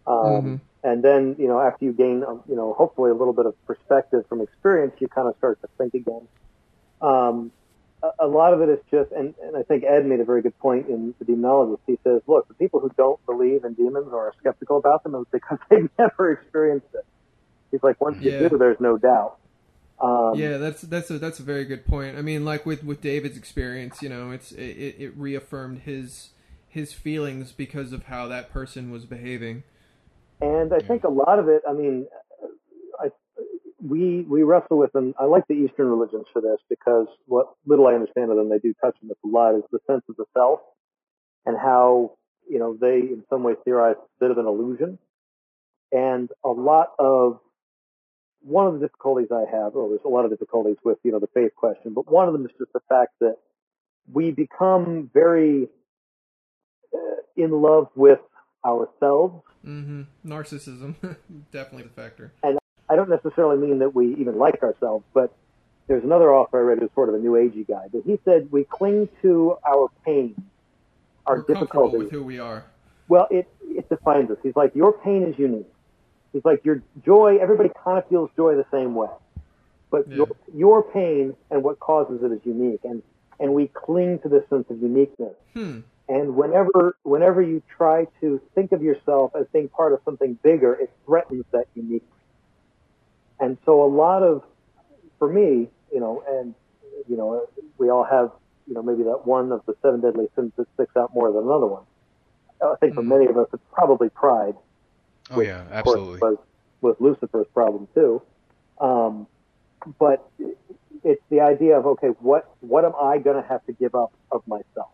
Um, 0.06 0.60
And 0.82 1.02
then, 1.02 1.36
you 1.38 1.48
know, 1.48 1.58
after 1.60 1.86
you 1.86 1.94
gain, 1.94 2.22
um, 2.24 2.42
you 2.46 2.54
know, 2.54 2.74
hopefully 2.74 3.10
a 3.10 3.14
little 3.14 3.32
bit 3.32 3.46
of 3.46 3.54
perspective 3.66 4.26
from 4.28 4.42
experience, 4.42 4.92
you 4.98 5.08
kind 5.08 5.26
of 5.28 5.34
start 5.38 5.58
to 5.62 5.68
think 5.78 5.94
again. 5.94 6.28
Um, 7.00 7.52
a, 8.02 8.26
a 8.26 8.26
lot 8.26 8.52
of 8.52 8.60
it 8.60 8.68
is 8.68 8.80
just, 8.90 9.10
and, 9.12 9.34
and 9.42 9.56
I 9.56 9.62
think 9.62 9.84
Ed 9.84 10.04
made 10.04 10.20
a 10.20 10.26
very 10.26 10.42
good 10.42 10.58
point 10.58 10.88
in 10.88 11.14
the 11.18 11.24
demonologist. 11.24 11.78
He 11.86 11.98
says, 12.04 12.20
look, 12.26 12.48
the 12.48 12.54
people 12.54 12.80
who 12.80 12.90
don't 12.98 13.24
believe 13.24 13.64
in 13.64 13.72
demons 13.72 14.08
or 14.12 14.26
are 14.26 14.34
skeptical 14.40 14.76
about 14.76 15.04
them 15.04 15.14
is 15.14 15.24
because 15.32 15.58
they've 15.70 15.88
never 15.98 16.32
experienced 16.32 16.88
it. 16.92 17.06
He's 17.74 17.82
like, 17.82 18.00
once 18.00 18.18
you 18.20 18.30
Yeah. 18.30 18.48
do, 18.48 18.56
there's 18.58 18.78
no 18.78 18.96
doubt. 18.96 19.38
Um, 20.00 20.38
yeah 20.38 20.58
that's 20.58 20.82
that's 20.82 21.10
a 21.10 21.18
that's 21.18 21.40
a 21.40 21.42
very 21.42 21.64
good 21.64 21.84
point. 21.86 22.16
I 22.16 22.22
mean 22.22 22.44
like 22.44 22.66
with 22.66 22.82
with 22.82 23.00
david's 23.00 23.36
experience 23.36 24.02
you 24.02 24.08
know 24.08 24.32
it's 24.32 24.50
it, 24.50 24.96
it- 24.98 25.16
reaffirmed 25.16 25.80
his 25.82 26.30
his 26.68 26.92
feelings 26.92 27.52
because 27.52 27.92
of 27.92 28.04
how 28.04 28.26
that 28.28 28.50
person 28.50 28.90
was 28.90 29.06
behaving. 29.06 29.62
And 30.40 30.72
I 30.74 30.80
think 30.80 31.04
a 31.04 31.08
lot 31.08 31.38
of 31.38 31.48
it, 31.48 31.62
I 31.68 31.72
mean, 31.72 32.06
I, 33.00 33.10
we 33.80 34.22
we 34.22 34.42
wrestle 34.42 34.78
with, 34.78 34.90
and 34.94 35.14
I 35.18 35.24
like 35.26 35.46
the 35.48 35.54
Eastern 35.54 35.86
religions 35.86 36.26
for 36.32 36.42
this 36.42 36.58
because 36.68 37.06
what 37.26 37.46
little 37.64 37.86
I 37.86 37.94
understand 37.94 38.30
of 38.32 38.36
them, 38.36 38.50
they 38.50 38.58
do 38.58 38.74
touch 38.82 38.96
on 39.02 39.08
this 39.08 39.16
a 39.24 39.28
lot, 39.28 39.54
is 39.54 39.62
the 39.70 39.78
sense 39.86 40.02
of 40.08 40.16
the 40.16 40.24
self 40.36 40.60
and 41.46 41.56
how 41.56 42.16
you 42.50 42.58
know 42.58 42.76
they 42.78 42.98
in 42.98 43.22
some 43.30 43.44
ways 43.44 43.56
theorize 43.64 43.96
a 43.96 44.20
bit 44.20 44.32
of 44.32 44.38
an 44.38 44.46
illusion, 44.46 44.98
and 45.92 46.28
a 46.44 46.48
lot 46.48 46.88
of 46.98 47.38
one 48.44 48.66
of 48.66 48.74
the 48.74 48.80
difficulties 48.80 49.28
I 49.32 49.44
have, 49.50 49.72
well, 49.74 49.88
there's 49.88 50.00
a 50.04 50.08
lot 50.08 50.24
of 50.24 50.30
difficulties 50.30 50.76
with 50.84 50.98
you 51.02 51.12
know 51.12 51.18
the 51.18 51.28
faith 51.34 51.52
question, 51.56 51.94
but 51.94 52.10
one 52.10 52.26
of 52.28 52.32
them 52.34 52.44
is 52.44 52.52
just 52.58 52.72
the 52.72 52.80
fact 52.88 53.12
that 53.20 53.36
we 54.12 54.30
become 54.30 55.10
very 55.14 55.68
uh, 56.94 56.98
in 57.36 57.50
love 57.50 57.88
with 57.96 58.20
ourselves 58.64 59.42
Mm-hmm. 59.66 60.02
narcissism 60.30 60.94
definitely 61.52 61.84
the 61.84 61.88
factor 62.02 62.32
And 62.42 62.58
I 62.90 62.96
don't 62.96 63.08
necessarily 63.08 63.56
mean 63.56 63.78
that 63.78 63.94
we 63.94 64.14
even 64.16 64.36
like 64.38 64.62
ourselves, 64.62 65.06
but 65.14 65.34
there's 65.88 66.04
another 66.04 66.34
author 66.34 66.58
I 66.58 66.62
read 66.62 66.80
who's 66.80 66.90
sort 66.94 67.08
of 67.08 67.14
a 67.14 67.18
new 67.18 67.32
agey 67.32 67.66
guy, 67.66 67.86
but 67.90 68.02
he 68.04 68.18
said 68.26 68.48
we 68.50 68.64
cling 68.70 69.08
to 69.22 69.56
our 69.66 69.88
pain, 70.04 70.34
our 71.26 71.36
we're 71.36 71.54
difficulties. 71.54 71.98
with 71.98 72.10
who 72.10 72.22
we 72.22 72.38
are 72.38 72.66
Well, 73.08 73.26
it 73.30 73.48
it 73.62 73.88
defines 73.88 74.30
us. 74.30 74.36
He's 74.42 74.54
like 74.54 74.74
your 74.74 74.92
pain 74.92 75.22
is 75.24 75.38
unique. 75.38 75.73
He's 76.34 76.44
like 76.44 76.64
your 76.64 76.82
joy. 77.06 77.38
Everybody 77.40 77.70
kind 77.82 77.96
of 77.96 78.06
feels 78.08 78.28
joy 78.36 78.56
the 78.56 78.66
same 78.72 78.94
way, 78.94 79.08
but 79.90 80.02
Yeah. 80.10 80.16
your, 80.16 80.26
your 80.52 80.82
pain 80.92 81.34
and 81.50 81.62
what 81.62 81.78
causes 81.78 82.20
it 82.22 82.32
is 82.32 82.40
unique, 82.44 82.80
and 82.84 83.02
and 83.40 83.54
we 83.54 83.68
cling 83.68 84.18
to 84.24 84.28
this 84.28 84.42
sense 84.50 84.66
of 84.68 84.82
uniqueness. 84.82 85.36
Hmm. 85.54 85.80
And 86.08 86.34
whenever 86.36 86.96
whenever 87.04 87.40
you 87.40 87.62
try 87.76 88.06
to 88.20 88.40
think 88.54 88.72
of 88.72 88.82
yourself 88.82 89.30
as 89.38 89.46
being 89.52 89.68
part 89.68 89.92
of 89.94 90.00
something 90.04 90.38
bigger, 90.42 90.74
it 90.74 90.90
threatens 91.06 91.44
that 91.52 91.66
uniqueness. 91.74 92.10
And 93.40 93.58
so 93.64 93.84
a 93.84 93.90
lot 93.90 94.22
of, 94.22 94.42
for 95.18 95.32
me, 95.32 95.68
you 95.92 96.00
know, 96.00 96.22
and 96.28 96.54
you 97.08 97.16
know, 97.16 97.46
we 97.78 97.90
all 97.90 98.04
have, 98.04 98.30
you 98.66 98.74
know, 98.74 98.82
maybe 98.82 99.04
that 99.04 99.26
one 99.26 99.52
of 99.52 99.62
the 99.66 99.74
seven 99.82 100.00
deadly 100.00 100.26
sins 100.34 100.52
that 100.56 100.66
sticks 100.74 100.96
out 100.96 101.12
more 101.14 101.30
than 101.32 101.44
another 101.44 101.66
one. 101.66 101.84
I 102.62 102.74
think 102.80 102.94
for 102.94 103.02
Mhm. 103.02 103.08
many 103.08 103.26
of 103.26 103.36
us, 103.38 103.46
it's 103.52 103.62
probably 103.72 104.08
pride. 104.10 104.54
Oh 105.30 105.38
which, 105.38 105.48
yeah, 105.48 105.62
of 105.62 105.84
course, 105.84 105.98
absolutely. 105.98 106.20
was 106.20 106.38
was 106.80 106.96
Lucifer's 107.00 107.46
problem 107.54 107.88
too. 107.94 108.22
Um, 108.80 109.26
but 109.98 110.28
it's 111.02 111.22
the 111.30 111.40
idea 111.40 111.78
of 111.78 111.86
okay, 111.86 112.08
what 112.20 112.54
what 112.60 112.84
am 112.84 112.92
I 113.00 113.18
going 113.18 113.40
to 113.40 113.48
have 113.48 113.64
to 113.66 113.72
give 113.72 113.94
up 113.94 114.12
of 114.30 114.46
myself? 114.46 114.90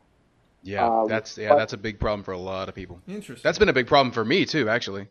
Yeah, 0.63 0.87
um, 0.87 1.09
that's 1.09 1.39
yeah, 1.39 1.51
but- 1.51 1.59
that's 1.59 1.73
a 1.73 1.79
big 1.79 1.99
problem 1.99 2.23
for 2.23 2.33
a 2.33 2.39
lot 2.39 2.69
of 2.69 2.75
people. 2.75 3.01
Interesting. 3.09 3.43
That's 3.43 3.59
been 3.59 3.69
a 3.69 3.75
big 3.75 3.87
problem 3.87 4.13
for 4.13 4.25
me 4.25 4.45
too, 4.45 4.69
actually. 4.69 5.09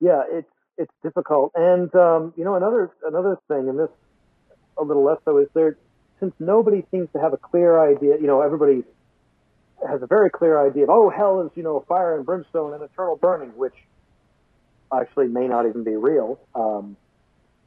Yeah, 0.00 0.22
it's 0.30 0.50
it's 0.76 0.92
difficult, 1.02 1.52
and 1.54 1.92
um, 1.94 2.32
you 2.36 2.44
know 2.44 2.54
another 2.54 2.90
another 3.06 3.38
thing, 3.48 3.68
and 3.68 3.78
this 3.78 3.90
a 4.76 4.84
little 4.84 5.04
less 5.04 5.18
so 5.24 5.38
is 5.38 5.48
there 5.54 5.76
since 6.20 6.32
nobody 6.38 6.84
seems 6.90 7.08
to 7.12 7.20
have 7.20 7.32
a 7.32 7.36
clear 7.36 7.78
idea. 7.78 8.16
You 8.20 8.26
know, 8.26 8.42
everybody 8.42 8.84
has 9.88 10.02
a 10.02 10.06
very 10.06 10.30
clear 10.30 10.64
idea 10.64 10.84
of 10.84 10.90
oh 10.90 11.10
hell 11.10 11.40
is 11.42 11.50
you 11.54 11.62
know 11.62 11.84
fire 11.88 12.16
and 12.16 12.24
brimstone 12.24 12.74
and 12.74 12.82
eternal 12.82 13.16
burning, 13.16 13.50
which 13.56 13.74
actually 14.94 15.28
may 15.28 15.46
not 15.48 15.66
even 15.66 15.84
be 15.84 15.96
real. 15.96 16.38
Um, 16.54 16.96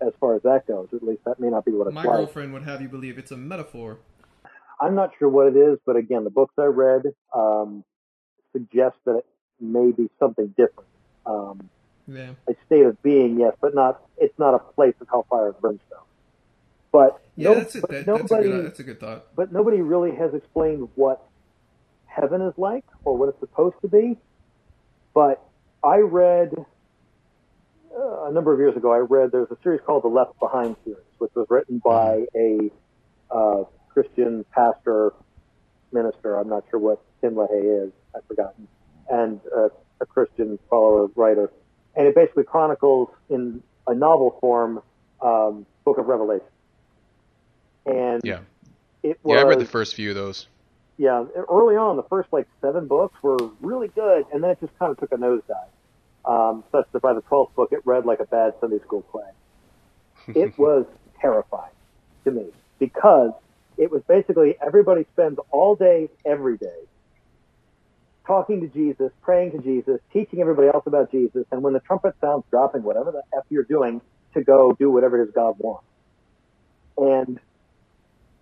as 0.02 0.14
far 0.20 0.36
as 0.36 0.42
that 0.44 0.66
goes, 0.68 0.88
at 0.94 1.04
least 1.04 1.22
that 1.26 1.40
may 1.40 1.50
not 1.50 1.64
be 1.66 1.72
what 1.72 1.88
it's 1.88 1.94
My 1.94 2.04
like. 2.06 2.16
girlfriend 2.16 2.54
would 2.54 2.64
have 2.64 2.82
you 2.82 2.90
believe 2.90 3.18
it's 3.18 3.32
a 3.32 3.38
metaphor. 3.38 4.00
I'm 4.80 4.96
not 4.96 5.12
sure 5.20 5.30
what 5.30 5.48
it 5.48 5.56
is, 5.56 5.78
but 5.86 5.96
again, 5.96 6.24
the 6.24 6.32
books 6.32 6.56
I 6.58 6.64
read 6.66 7.04
um, 7.36 7.84
suggest 8.52 8.96
that 9.06 9.18
it 9.18 9.26
may 9.60 9.92
be 9.92 10.10
something 10.20 10.48
different. 10.58 10.90
Um, 11.26 11.70
Yeah. 12.08 12.32
a 12.50 12.56
state 12.66 12.86
of 12.88 13.00
being, 13.04 13.40
yes, 13.40 13.54
but 13.62 13.76
not. 13.76 14.02
It's 14.18 14.38
not 14.40 14.56
a 14.56 14.60
place 14.60 14.96
of 15.00 15.08
hellfire 15.08 15.50
and 15.50 15.62
brimstone. 15.62 16.00
But 16.92 17.22
Yeah, 17.36 17.50
no- 17.50 17.56
that's 17.56 17.76
it. 17.76 17.82
but 17.82 17.90
That, 17.92 18.08
nobody, 18.08 18.28
that's 18.28 18.32
a 18.32 18.50
good. 18.50 18.66
That's 18.66 18.80
a 18.80 18.84
good 18.84 19.00
thought. 19.00 19.36
but 19.36 19.52
nobody 19.52 19.82
really 19.82 20.16
has 20.16 20.34
explained 20.34 20.90
what 20.96 21.22
heaven 22.06 22.42
is 22.42 22.54
like 22.58 22.86
or 23.06 23.16
what 23.16 23.30
it's 23.30 23.40
supposed 23.40 23.76
to 23.84 23.88
be. 23.88 24.18
But 25.14 25.44
I 25.84 25.98
read 26.00 26.54
uh, 27.98 28.26
a 28.26 28.32
number 28.32 28.54
of 28.54 28.60
years 28.60 28.76
ago. 28.76 28.92
I 28.92 28.98
read 28.98 29.32
there's 29.32 29.52
a 29.52 29.58
series 29.64 29.82
called 29.86 30.04
the 30.04 30.08
Left 30.08 30.40
Behind 30.40 30.76
series, 30.84 31.04
which 31.18 31.32
was 31.36 31.48
written 31.50 31.80
by 31.84 32.26
a 32.36 32.72
uh, 33.30 33.64
Christian 33.90 34.46
pastor 34.52 35.14
minister. 35.92 36.40
I'm 36.40 36.50
not 36.50 36.64
sure 36.70 36.80
what 36.80 37.02
Tim 37.22 37.36
LaHaye 37.36 37.88
is. 37.88 37.92
I've 38.16 38.26
forgotten, 38.26 38.68
and 39.10 39.40
uh, 39.56 39.70
a 40.00 40.06
Christian 40.06 40.60
follower 40.70 41.08
writer, 41.16 41.52
and 41.96 42.08
it 42.08 42.16
basically 42.16 42.44
chronicles 42.44 43.10
in 43.30 43.62
a 43.88 43.94
novel 43.94 44.38
form 44.42 44.82
um, 45.22 45.66
Book 45.86 45.98
of 45.98 46.08
Revelation. 46.08 46.48
And 47.86 48.22
Yeah, 48.24 48.40
it 49.04 49.20
was 49.24 49.36
yeah. 49.36 49.42
I 49.42 49.48
read 49.48 49.60
the 49.60 49.66
first 49.66 49.96
few 49.96 50.10
of 50.10 50.16
those. 50.16 50.48
yeah, 50.98 51.26
early 51.50 51.76
on, 51.76 51.98
the 51.98 52.04
first 52.04 52.32
like 52.32 52.48
seven 52.62 52.88
books 52.88 53.16
were 53.22 53.38
really 53.60 53.88
good, 53.90 54.26
and 54.34 54.44
then 54.44 54.52
it 54.52 54.60
just 54.60 54.78
kind 54.78 54.92
of 54.92 54.98
took 54.98 55.12
a 55.12 55.18
nosedive. 55.18 55.68
Um, 56.32 56.64
such 56.72 56.86
that 56.94 57.02
by 57.02 57.14
the 57.14 57.22
twelfth 57.22 57.56
book, 57.56 57.70
it 57.74 57.82
read 57.84 58.06
like 58.06 58.22
a 58.22 58.26
bad 58.26 58.54
Sunday 58.62 58.80
school 58.80 59.02
play. 59.02 60.36
It 60.42 60.58
was 60.58 60.86
terrifying 61.20 61.74
to 62.24 62.32
me 62.32 62.46
because 62.80 63.32
it 63.78 63.92
was 63.92 64.02
basically 64.08 64.56
everybody 64.66 65.06
spends 65.12 65.40
all 65.52 65.76
day, 65.76 66.10
every 66.26 66.58
day, 66.58 66.88
talking 68.26 68.62
to 68.62 68.68
Jesus, 68.68 69.12
praying 69.22 69.52
to 69.52 69.58
Jesus, 69.58 70.00
teaching 70.14 70.40
everybody 70.40 70.70
else 70.70 70.84
about 70.86 71.12
Jesus, 71.12 71.46
and 71.52 71.62
when 71.64 71.74
the 71.74 71.82
trumpet 71.82 72.16
sounds, 72.22 72.46
dropping 72.50 72.84
whatever 72.84 73.12
the 73.12 73.24
f 73.38 73.44
you're 73.50 73.64
doing 73.64 74.02
to 74.34 74.44
go 74.44 74.74
do 74.80 74.90
whatever 74.90 75.22
it 75.22 75.28
is 75.28 75.34
God 75.34 75.56
wants. 75.58 75.86
And 76.98 77.40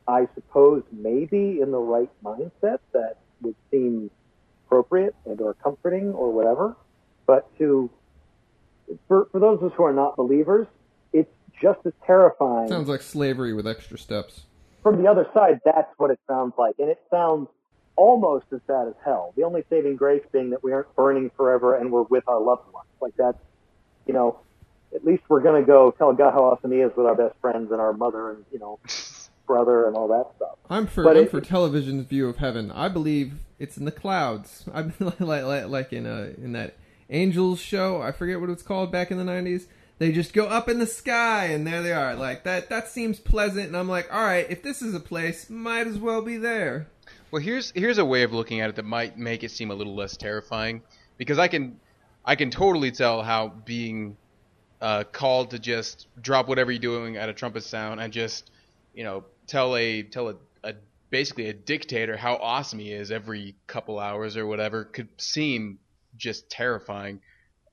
I 0.08 0.28
suppose 0.36 0.84
maybe 0.92 1.60
in 1.62 1.72
the 1.72 1.80
right 1.80 2.10
mindset 2.24 2.80
that 2.94 3.16
would 3.42 3.56
seem 3.72 4.12
appropriate 4.66 5.16
and 5.26 5.40
or 5.42 5.56
comforting 5.56 6.14
or 6.14 6.32
whatever. 6.32 6.76
But 7.30 7.46
to 7.60 7.92
for 9.08 9.28
for 9.32 9.40
those 9.40 9.60
of 9.62 9.66
us 9.66 9.78
who 9.78 9.84
are 9.84 9.94
not 9.94 10.16
believers, 10.16 10.66
it's 11.14 11.30
just 11.62 11.78
as 11.86 11.94
terrifying. 12.08 12.68
Sounds 12.70 12.90
like 12.90 13.04
slavery 13.04 13.54
with 13.54 13.68
extra 13.68 14.00
steps. 14.00 14.46
From 14.82 15.00
the 15.04 15.08
other 15.08 15.28
side, 15.32 15.60
that's 15.64 15.92
what 15.98 16.10
it 16.10 16.20
sounds 16.28 16.54
like, 16.58 16.74
and 16.80 16.90
it 16.90 17.00
sounds 17.12 17.48
almost 17.98 18.46
as 18.52 18.62
bad 18.68 18.88
as 18.88 18.96
hell. 19.06 19.32
The 19.38 19.44
only 19.44 19.64
saving 19.70 19.96
grace 19.98 20.24
being 20.32 20.50
that 20.50 20.64
we 20.64 20.74
aren't 20.74 20.96
burning 20.96 21.30
forever 21.38 21.76
and 21.76 21.92
we're 21.92 22.02
with 22.02 22.24
our 22.28 22.42
loved 22.42 22.74
ones. 22.74 22.88
Like 23.00 23.14
that's, 23.16 23.38
you 24.08 24.14
know, 24.16 24.40
at 24.96 25.06
least 25.06 25.22
we're 25.30 25.42
going 25.42 25.62
to 25.62 25.68
go 25.68 25.92
tell 26.00 26.12
God 26.14 26.32
how 26.34 26.46
awesome 26.46 26.72
He 26.72 26.80
is 26.80 26.92
with 26.98 27.06
our 27.06 27.14
best 27.14 27.36
friends 27.42 27.72
and 27.72 27.80
our 27.80 27.94
mother 27.94 28.32
and 28.32 28.44
you 28.52 28.58
know 28.58 28.80
brother 29.46 29.86
and 29.86 29.96
all 29.96 30.08
that 30.08 30.36
stuff. 30.36 30.58
I'm 30.68 30.88
for 30.88 31.04
But 31.04 31.16
I'm 31.16 31.24
it- 31.26 31.30
for 31.30 31.42
television's 31.42 32.08
view 32.08 32.28
of 32.28 32.38
heaven. 32.38 32.72
I 32.72 32.88
believe 32.88 33.34
it's 33.60 33.78
in 33.78 33.86
the 33.86 33.92
clouds. 33.92 34.64
I'm 34.74 34.96
like 35.00 35.20
like, 35.20 35.68
like 35.68 35.94
in 35.94 36.08
a 36.08 36.34
in 36.44 36.54
that 36.54 36.74
Angels 37.10 37.60
show. 37.60 38.02
I 38.02 38.12
forget 38.12 38.40
what 38.40 38.50
it's 38.50 38.64
called 38.64 38.92
back 38.92 39.12
in 39.12 39.18
the 39.18 39.24
'90s. 39.24 39.66
They 39.98 40.12
just 40.14 40.34
go 40.34 40.48
up 40.48 40.70
in 40.70 40.80
the 40.80 40.88
sky 40.88 41.48
and 41.48 41.68
there 41.68 41.84
they 41.84 41.92
are. 41.92 42.16
Like 42.16 42.46
that. 42.46 42.70
That 42.70 42.88
seems 42.88 43.20
pleasant. 43.20 43.68
And 43.68 43.78
I'm 43.78 43.90
like, 43.90 44.12
all 44.14 44.24
right, 44.24 44.50
if 44.50 44.64
this 44.64 44.82
is 44.82 44.96
a 44.96 45.00
place, 45.00 45.50
might 45.50 45.88
as 45.88 45.98
well 45.98 46.22
be 46.22 46.38
there. 46.38 46.88
Well, 47.32 47.42
here's 47.42 47.72
here's 47.72 47.98
a 47.98 48.06
way 48.06 48.24
of 48.24 48.34
looking 48.34 48.62
at 48.62 48.70
it 48.70 48.76
that 48.78 48.86
might 48.86 49.18
make 49.18 49.44
it 49.44 49.52
seem 49.52 49.72
a 49.72 49.76
little 49.76 49.96
less 49.96 50.18
terrifying, 50.18 50.82
because 51.18 51.38
I 51.38 51.48
can 51.48 51.80
I 52.26 52.36
can 52.36 52.50
totally 52.50 52.92
tell 52.92 53.22
how 53.22 53.50
being 53.50 54.18
uh, 54.82 55.04
called 55.04 55.52
to 55.52 55.60
just 55.60 56.08
drop 56.22 56.48
whatever 56.48 56.72
you're 56.72 56.80
doing 56.80 57.18
at 57.18 57.30
a 57.30 57.34
trumpet 57.34 57.64
sound 57.64 58.00
and 58.00 58.14
just 58.14 58.50
you 58.94 59.04
know 59.04 59.26
tell 59.48 59.76
a 59.76 60.04
tell 60.04 60.30
a, 60.30 60.36
a 60.64 60.74
basically 61.10 61.48
a 61.50 61.54
dictator 61.54 62.16
how 62.16 62.36
awesome 62.36 62.80
he 62.80 62.92
is 62.92 63.12
every 63.12 63.56
couple 63.68 64.00
hours 64.00 64.38
or 64.38 64.46
whatever 64.46 64.86
could 64.86 65.10
seem 65.18 65.80
just 66.16 66.50
terrifying. 66.50 67.22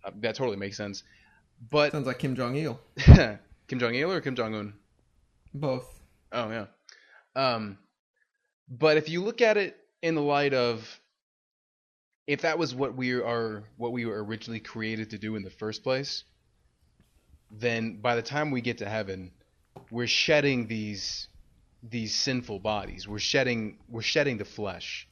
Uh, 0.05 0.11
that 0.21 0.35
totally 0.35 0.57
makes 0.57 0.77
sense. 0.77 1.03
But 1.71 1.93
Sounds 1.93 2.07
like 2.07 2.19
Kim 2.19 2.37
Jong 2.37 2.57
Il. 2.57 2.79
Kim 3.69 3.79
Jong 3.79 3.95
Il 3.95 4.11
or 4.11 4.21
Kim 4.21 4.37
Jong 4.37 4.55
Un? 4.55 4.75
Both. 5.55 6.01
Oh 6.33 6.51
yeah. 6.51 6.67
Um, 7.35 7.79
but 8.69 8.97
if 8.97 9.09
you 9.09 9.23
look 9.23 9.41
at 9.41 9.57
it 9.57 9.77
in 10.03 10.15
the 10.15 10.23
light 10.23 10.55
of 10.55 11.01
if 12.27 12.43
that 12.43 12.59
was 12.59 12.75
what 12.75 12.95
we 12.97 13.13
are 13.13 13.65
what 13.77 13.93
we 13.93 14.05
were 14.05 14.23
originally 14.23 14.61
created 14.61 15.11
to 15.11 15.19
do 15.19 15.37
in 15.37 15.43
the 15.43 15.51
first 15.51 15.83
place, 15.83 16.25
then 17.51 18.01
by 18.01 18.17
the 18.17 18.23
time 18.23 18.51
we 18.51 18.61
get 18.61 18.79
to 18.79 18.89
heaven, 18.89 19.31
we're 19.91 20.07
shedding 20.07 20.67
these 20.67 21.29
these 21.83 22.15
sinful 22.15 22.59
bodies. 22.59 23.07
We're 23.07 23.19
shedding 23.19 23.79
we're 23.89 24.03
shedding 24.03 24.39
the 24.39 24.45
flesh. 24.45 25.09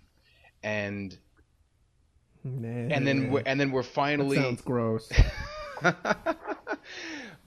And 0.63 1.17
and 2.45 3.07
then 3.07 3.31
we're, 3.31 3.43
and 3.47 3.59
then 3.59 3.71
we're 3.71 3.83
finally 3.83 4.37
sounds 4.37 4.61
gross. 4.63 5.11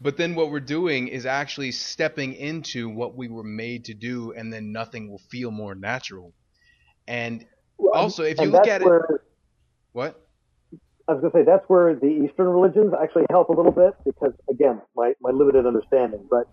but 0.01 0.17
then 0.17 0.35
what 0.35 0.51
we're 0.51 0.59
doing 0.59 1.07
is 1.07 1.25
actually 1.25 1.71
stepping 1.71 2.33
into 2.33 2.89
what 2.89 3.15
we 3.15 3.27
were 3.27 3.43
made 3.43 3.85
to 3.85 3.93
do, 3.93 4.33
and 4.33 4.51
then 4.51 4.71
nothing 4.71 5.09
will 5.09 5.21
feel 5.29 5.51
more 5.51 5.75
natural. 5.75 6.33
And 7.07 7.45
also, 7.93 8.23
if 8.23 8.39
you 8.39 8.47
look 8.47 8.63
that's 8.65 8.69
at 8.69 8.81
it, 8.81 9.01
what? 9.93 10.21
I 11.07 11.13
was 11.13 11.21
going 11.21 11.31
to 11.31 11.37
say 11.39 11.43
that's 11.45 11.69
where 11.69 11.95
the 11.95 12.07
Eastern 12.07 12.47
religions 12.47 12.93
actually 13.01 13.25
help 13.29 13.49
a 13.49 13.53
little 13.53 13.71
bit 13.71 13.93
because, 14.03 14.33
again, 14.49 14.81
my, 14.95 15.13
my 15.21 15.29
limited 15.29 15.65
understanding, 15.65 16.25
but 16.29 16.49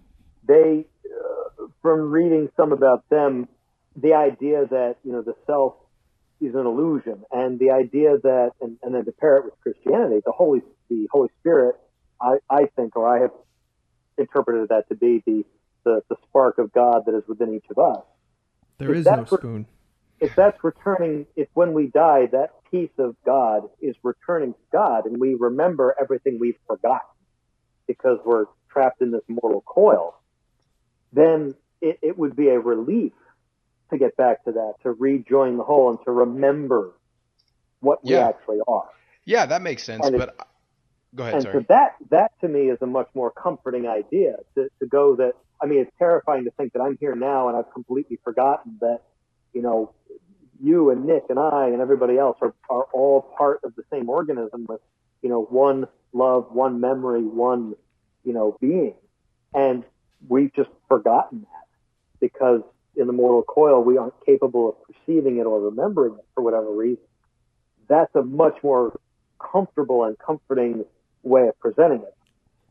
they, 0.46 0.86
uh, 1.06 1.66
from 1.82 2.12
reading 2.12 2.48
some 2.56 2.72
about 2.72 3.08
them, 3.08 3.48
the 3.96 4.12
idea 4.12 4.66
that 4.66 4.96
you 5.04 5.12
know 5.12 5.22
the 5.22 5.34
self 5.46 5.74
is 6.46 6.54
an 6.54 6.66
illusion, 6.66 7.22
and 7.30 7.58
the 7.58 7.70
idea 7.70 8.18
that, 8.22 8.50
and, 8.60 8.76
and 8.82 8.94
then 8.94 9.04
to 9.04 9.12
pair 9.12 9.38
it 9.38 9.44
with 9.44 9.54
Christianity, 9.60 10.20
the 10.24 10.32
Holy 10.32 10.60
the 10.90 11.08
Holy 11.10 11.28
Spirit, 11.40 11.76
I, 12.20 12.36
I 12.50 12.66
think, 12.76 12.96
or 12.96 13.08
I 13.08 13.22
have 13.22 13.30
interpreted 14.18 14.68
that 14.68 14.88
to 14.88 14.94
be 14.94 15.22
the, 15.26 15.44
the 15.84 16.00
the 16.08 16.16
spark 16.28 16.58
of 16.58 16.72
God 16.72 17.02
that 17.06 17.14
is 17.16 17.24
within 17.28 17.54
each 17.54 17.66
of 17.70 17.78
us. 17.78 18.04
There 18.78 18.90
If 18.90 18.98
is 18.98 19.06
no 19.06 19.24
spoon. 19.24 19.66
if 20.20 20.34
that's 20.36 20.62
returning, 20.62 21.26
if 21.36 21.48
when 21.54 21.72
we 21.74 21.88
die, 21.88 22.26
that 22.32 22.50
piece 22.70 22.90
of 22.98 23.16
God 23.24 23.62
is 23.80 23.94
returning 24.02 24.52
to 24.52 24.60
God 24.72 25.06
and 25.06 25.18
we 25.20 25.34
remember 25.34 25.94
everything 26.00 26.38
we've 26.40 26.58
forgotten 26.66 27.00
because 27.86 28.18
we're 28.24 28.46
trapped 28.70 29.00
in 29.02 29.10
this 29.12 29.22
mortal 29.28 29.62
coil, 29.62 30.14
then 31.12 31.54
it, 31.80 31.98
it 32.02 32.18
would 32.18 32.34
be 32.34 32.48
a 32.48 32.58
relief 32.58 33.12
to 33.91 33.99
get 33.99 34.17
back 34.17 34.45
to 34.45 34.53
that, 34.53 34.75
to 34.83 34.93
rejoin 34.93 35.57
the 35.57 35.64
whole 35.64 35.91
and 35.91 35.99
to 36.05 36.11
remember 36.11 36.93
what 37.81 38.05
we 38.05 38.14
actually 38.17 38.59
are. 38.67 38.88
Yeah, 39.25 39.47
that 39.47 39.62
makes 39.62 39.83
sense. 39.85 40.05
And 40.07 40.14
it- 40.14 40.19
But 40.19 40.37
go 41.14 41.23
ahead, 41.25 41.35
And 41.35 41.43
sorry. 41.43 41.55
so 41.61 41.64
that, 41.69 41.97
that 42.11 42.33
to 42.41 42.49
me 42.49 42.71
is 42.71 42.79
a 42.83 42.87
much 42.87 43.09
more 43.14 43.31
comforting 43.31 43.87
idea 43.87 44.37
to, 44.55 44.69
to 44.81 44.87
go 44.87 45.17
that, 45.17 45.35
I 45.62 45.67
mean, 45.67 45.81
it's 45.81 45.93
terrifying 45.99 46.45
to 46.45 46.50
think 46.53 46.73
that 46.73 46.81
I'm 46.81 46.97
here 46.99 47.14
now 47.14 47.49
and 47.49 47.57
I've 47.57 47.73
completely 47.73 48.19
forgotten 48.25 48.79
that, 48.81 49.00
you 49.53 49.62
know, 49.62 49.93
you 50.62 50.91
and 50.91 51.05
Nick 51.05 51.25
and 51.29 51.38
I 51.38 51.69
and 51.69 51.81
everybody 51.81 52.17
else 52.19 52.38
are, 52.41 52.55
are 52.71 52.85
all 52.93 53.23
part 53.37 53.61
of 53.64 53.75
the 53.76 53.83
same 53.91 54.09
organism 54.09 54.67
with, 54.69 54.81
you 55.23 55.29
know, 55.29 55.43
one 55.43 55.87
love, 56.12 56.47
one 56.53 56.81
memory, 56.81 57.23
one, 57.23 57.75
you 58.25 58.33
know, 58.33 58.57
being. 58.61 58.95
And 59.53 59.85
we've 60.29 60.53
just 60.55 60.71
forgotten 60.88 61.41
that 61.43 61.67
because 62.21 62.62
in 62.96 63.06
the 63.06 63.12
mortal 63.12 63.42
coil, 63.42 63.82
we 63.82 63.98
aren't 63.98 64.14
capable 64.24 64.68
of 64.70 64.74
perceiving 64.82 65.38
it 65.38 65.44
or 65.44 65.60
remembering 65.60 66.14
it 66.14 66.24
for 66.34 66.42
whatever 66.42 66.70
reason. 66.70 67.04
That's 67.88 68.14
a 68.14 68.22
much 68.22 68.56
more 68.62 68.98
comfortable 69.38 70.04
and 70.04 70.18
comforting 70.18 70.84
way 71.22 71.48
of 71.48 71.58
presenting 71.60 72.02
it. 72.02 72.14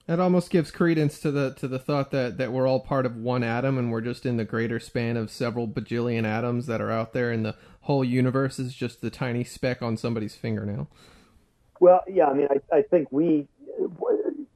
It 0.08 0.20
almost 0.20 0.50
gives 0.50 0.70
credence 0.70 1.20
to 1.22 1.32
the 1.32 1.54
to 1.54 1.68
the 1.68 1.80
thought 1.80 2.12
that, 2.12 2.38
that 2.38 2.52
we're 2.52 2.68
all 2.68 2.82
part 2.82 3.06
of 3.06 3.16
one 3.16 3.42
atom 3.42 3.78
and 3.78 3.90
we're 3.90 4.02
just 4.02 4.26
in 4.26 4.36
the 4.36 4.44
greater 4.44 4.78
span 4.80 5.16
of 5.16 5.32
several 5.32 5.66
bajillion 5.66 6.26
atoms 6.26 6.66
that 6.66 6.82
are 6.82 6.92
out 6.92 7.14
there 7.14 7.32
and 7.32 7.46
the 7.46 7.56
whole 7.82 8.04
universe 8.04 8.60
is 8.60 8.74
just 8.74 9.00
the 9.00 9.10
tiny 9.10 9.46
speck 9.46 9.82
on 9.82 9.96
somebody's 9.96 10.36
fingernail. 10.36 10.90
Well, 11.80 12.02
yeah, 12.08 12.26
I 12.26 12.34
mean, 12.34 12.48
I, 12.50 12.78
I 12.78 12.82
think 12.82 13.12
we 13.12 13.48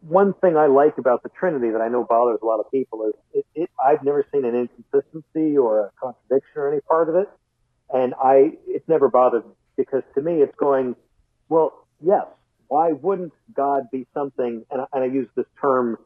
one 0.01 0.33
thing 0.33 0.55
I 0.55 0.67
like 0.67 0.97
about 0.97 1.23
the 1.23 1.29
Trinity 1.29 1.71
that 1.71 1.81
I 1.81 1.87
know 1.89 2.03
bothers 2.03 2.39
a 2.41 2.45
lot 2.45 2.59
of 2.59 2.71
people 2.71 3.07
is 3.07 3.13
it, 3.33 3.45
it, 3.55 3.69
I've 3.83 4.03
never 4.03 4.25
seen 4.31 4.45
an 4.45 4.55
inconsistency 4.55 5.57
or 5.57 5.87
a 5.87 5.91
contradiction 6.01 6.51
or 6.55 6.71
any 6.71 6.81
part 6.81 7.09
of 7.09 7.15
it, 7.15 7.29
and 7.93 8.13
I 8.21 8.53
it's 8.67 8.87
never 8.87 9.09
bothered 9.09 9.45
me 9.45 9.53
because 9.75 10.03
to 10.15 10.21
me 10.21 10.41
it's 10.41 10.55
going, 10.55 10.95
well, 11.49 11.85
yes, 12.01 12.25
why 12.67 12.91
wouldn't 12.91 13.33
God 13.53 13.83
be 13.91 14.07
something? 14.13 14.65
And 14.71 14.81
I, 14.81 14.85
and 14.93 15.03
I 15.03 15.07
use 15.07 15.27
this 15.35 15.45
term 15.59 15.97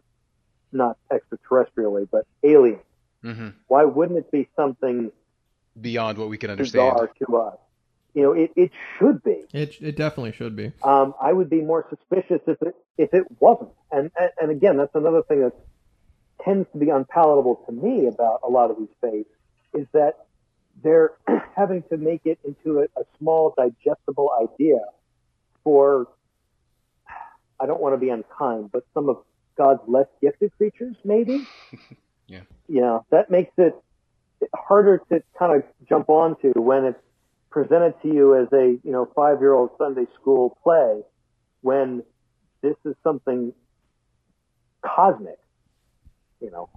not 0.71 0.97
extraterrestrially, 1.11 2.07
but 2.11 2.25
alien. 2.43 2.79
Mm-hmm. 3.23 3.49
Why 3.67 3.85
wouldn't 3.85 4.17
it 4.17 4.31
be 4.31 4.47
something 4.55 5.11
beyond 5.79 6.17
what 6.17 6.29
we 6.29 6.37
can 6.37 6.49
understand 6.49 6.93
bizarre 6.93 7.11
to 7.27 7.37
us? 7.37 7.57
You 8.13 8.23
know, 8.23 8.31
it, 8.33 8.51
it 8.55 8.71
should 8.97 9.23
be. 9.23 9.45
It 9.53 9.75
it 9.81 9.95
definitely 9.95 10.33
should 10.33 10.55
be. 10.55 10.73
Um, 10.83 11.13
I 11.21 11.31
would 11.31 11.49
be 11.49 11.61
more 11.61 11.85
suspicious 11.89 12.41
if 12.45 12.61
it 12.61 12.75
if 12.97 13.13
it 13.13 13.23
wasn't. 13.39 13.71
And, 13.91 14.11
and 14.19 14.29
and 14.41 14.51
again, 14.51 14.77
that's 14.77 14.95
another 14.95 15.21
thing 15.23 15.41
that 15.41 15.53
tends 16.43 16.67
to 16.73 16.77
be 16.77 16.89
unpalatable 16.89 17.63
to 17.67 17.71
me 17.71 18.07
about 18.07 18.41
a 18.43 18.49
lot 18.49 18.71
of 18.71 18.77
these 18.77 18.89
faiths 18.99 19.29
is 19.73 19.87
that 19.93 20.25
they're 20.83 21.11
having 21.55 21.83
to 21.83 21.97
make 21.97 22.21
it 22.25 22.39
into 22.43 22.79
a, 22.79 22.83
a 22.99 23.03
small, 23.17 23.53
digestible 23.55 24.29
idea 24.41 24.79
for 25.63 26.07
I 27.59 27.67
don't 27.67 27.79
want 27.79 27.93
to 27.93 27.97
be 27.97 28.09
unkind, 28.09 28.71
but 28.71 28.83
some 28.93 29.07
of 29.07 29.17
God's 29.57 29.81
less 29.87 30.07
gifted 30.21 30.51
creatures, 30.57 30.95
maybe. 31.03 31.45
yeah. 32.27 32.41
Yeah, 32.67 32.99
that 33.11 33.29
makes 33.29 33.51
it 33.57 33.75
harder 34.55 35.01
to 35.09 35.21
kind 35.37 35.55
of 35.55 35.63
jump 35.87 36.09
onto 36.09 36.51
when 36.59 36.85
it's 36.85 36.99
presented 37.51 37.93
to 38.01 38.07
you 38.07 38.35
as 38.35 38.47
a 38.53 38.79
you 38.83 38.91
know 38.91 39.07
five 39.15 39.39
year 39.39 39.53
old 39.53 39.71
Sunday 39.77 40.05
school 40.19 40.57
play 40.63 41.01
when 41.61 42.03
this 42.61 42.75
is 42.85 42.95
something 43.03 43.53
cosmic, 44.83 45.37
you 46.39 46.51
know. 46.51 46.69